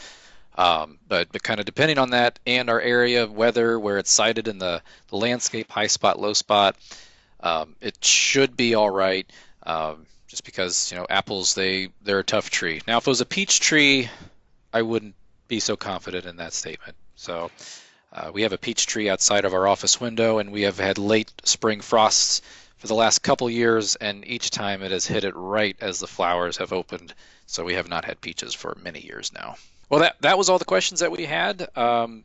um, 0.57 0.99
but 1.07 1.31
but 1.31 1.43
kind 1.45 1.61
of 1.61 1.67
depending 1.67 1.97
on 1.97 2.11
that 2.11 2.41
and 2.45 2.69
our 2.69 2.81
area, 2.81 3.27
weather, 3.29 3.79
where 3.79 3.99
it's 3.99 4.11
sited 4.11 4.49
in 4.49 4.59
the, 4.59 4.83
the 5.09 5.17
landscape, 5.17 5.71
high 5.71 5.87
spot, 5.87 6.19
low 6.19 6.33
spot, 6.33 6.77
um, 7.39 7.77
it 7.81 8.05
should 8.05 8.57
be 8.57 8.75
all 8.75 8.91
right. 8.91 9.31
Um, 9.63 10.07
just 10.27 10.45
because 10.45 10.91
you 10.91 10.99
know 10.99 11.07
apples, 11.09 11.55
they 11.55 11.91
they're 12.03 12.19
a 12.19 12.25
tough 12.25 12.51
tree. 12.51 12.83
Now, 12.89 12.99
if 12.99 13.07
it 13.07 13.11
was 13.11 13.21
a 13.21 13.27
peach 13.27 13.61
tree, 13.61 14.11
I 14.73 14.83
wouldn't 14.83 15.15
be 15.47 15.61
so 15.61 15.77
confident 15.77 16.27
in 16.27 16.37
that 16.39 16.53
statement. 16.53 16.97
So. 17.15 17.53
Uh, 18.19 18.33
we 18.33 18.43
have 18.43 18.53
a 18.53 18.59
peach 18.59 18.87
tree 18.87 19.09
outside 19.09 19.45
of 19.45 19.55
our 19.55 19.69
office 19.69 20.01
window, 20.01 20.39
and 20.39 20.51
we 20.51 20.63
have 20.63 20.79
had 20.79 20.99
late 20.99 21.31
spring 21.45 21.81
frosts 21.81 22.43
for 22.79 22.89
the 22.89 22.95
last 22.95 23.21
couple 23.21 23.49
years, 23.49 23.95
and 23.95 24.27
each 24.27 24.51
time 24.51 24.83
it 24.83 24.91
has 24.91 25.07
hit 25.07 25.23
it 25.23 25.35
right 25.37 25.77
as 25.81 26.01
the 26.01 26.07
flowers 26.09 26.57
have 26.57 26.73
opened. 26.73 27.15
So 27.47 27.65
we 27.65 27.75
have 27.75 27.89
not 27.89 28.05
had 28.05 28.21
peaches 28.21 28.55
for 28.55 28.77
many 28.83 29.01
years 29.01 29.33
now. 29.33 29.55
Well, 29.89 30.01
that 30.01 30.17
that 30.21 30.37
was 30.37 30.49
all 30.49 30.59
the 30.59 30.65
questions 30.65 31.01
that 31.01 31.13
we 31.13 31.27
had. 31.27 31.69
Um, 31.77 32.25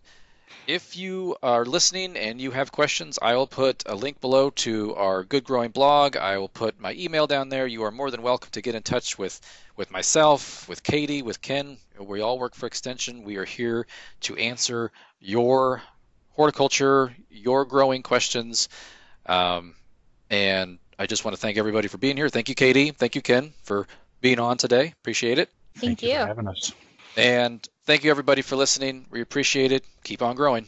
if 0.67 0.95
you 0.95 1.35
are 1.43 1.65
listening 1.65 2.15
and 2.15 2.39
you 2.39 2.51
have 2.51 2.71
questions, 2.71 3.19
I 3.21 3.35
will 3.35 3.47
put 3.47 3.83
a 3.85 3.95
link 3.95 4.21
below 4.21 4.49
to 4.49 4.95
our 4.95 5.23
Good 5.23 5.43
Growing 5.43 5.71
blog. 5.71 6.15
I 6.15 6.37
will 6.37 6.49
put 6.49 6.79
my 6.79 6.93
email 6.93 7.27
down 7.27 7.49
there. 7.49 7.67
You 7.67 7.83
are 7.83 7.91
more 7.91 8.09
than 8.11 8.21
welcome 8.21 8.49
to 8.51 8.61
get 8.61 8.75
in 8.75 8.83
touch 8.83 9.17
with, 9.17 9.39
with 9.75 9.91
myself, 9.91 10.67
with 10.69 10.83
Katie, 10.83 11.21
with 11.21 11.41
Ken. 11.41 11.77
We 11.99 12.21
all 12.21 12.39
work 12.39 12.55
for 12.55 12.65
Extension. 12.65 13.23
We 13.23 13.37
are 13.37 13.45
here 13.45 13.87
to 14.21 14.35
answer 14.37 14.91
your 15.19 15.81
horticulture, 16.31 17.13
your 17.29 17.65
growing 17.65 18.03
questions. 18.03 18.69
Um, 19.25 19.75
and 20.29 20.79
I 20.97 21.07
just 21.07 21.25
want 21.25 21.35
to 21.35 21.41
thank 21.41 21.57
everybody 21.57 21.87
for 21.87 21.97
being 21.97 22.17
here. 22.17 22.29
Thank 22.29 22.49
you, 22.49 22.55
Katie. 22.55 22.91
Thank 22.91 23.15
you, 23.15 23.21
Ken, 23.21 23.53
for 23.63 23.87
being 24.21 24.39
on 24.39 24.57
today. 24.57 24.93
Appreciate 25.01 25.39
it. 25.39 25.49
Thank, 25.75 25.99
thank 25.99 26.03
you. 26.03 26.09
you 26.09 26.15
for 26.15 26.27
having 26.27 26.47
us. 26.47 26.71
And 27.15 27.67
thank 27.85 28.03
you, 28.03 28.11
everybody, 28.11 28.41
for 28.41 28.55
listening. 28.55 29.05
We 29.09 29.21
appreciate 29.21 29.71
it. 29.71 29.85
Keep 30.03 30.21
on 30.21 30.35
growing. 30.35 30.67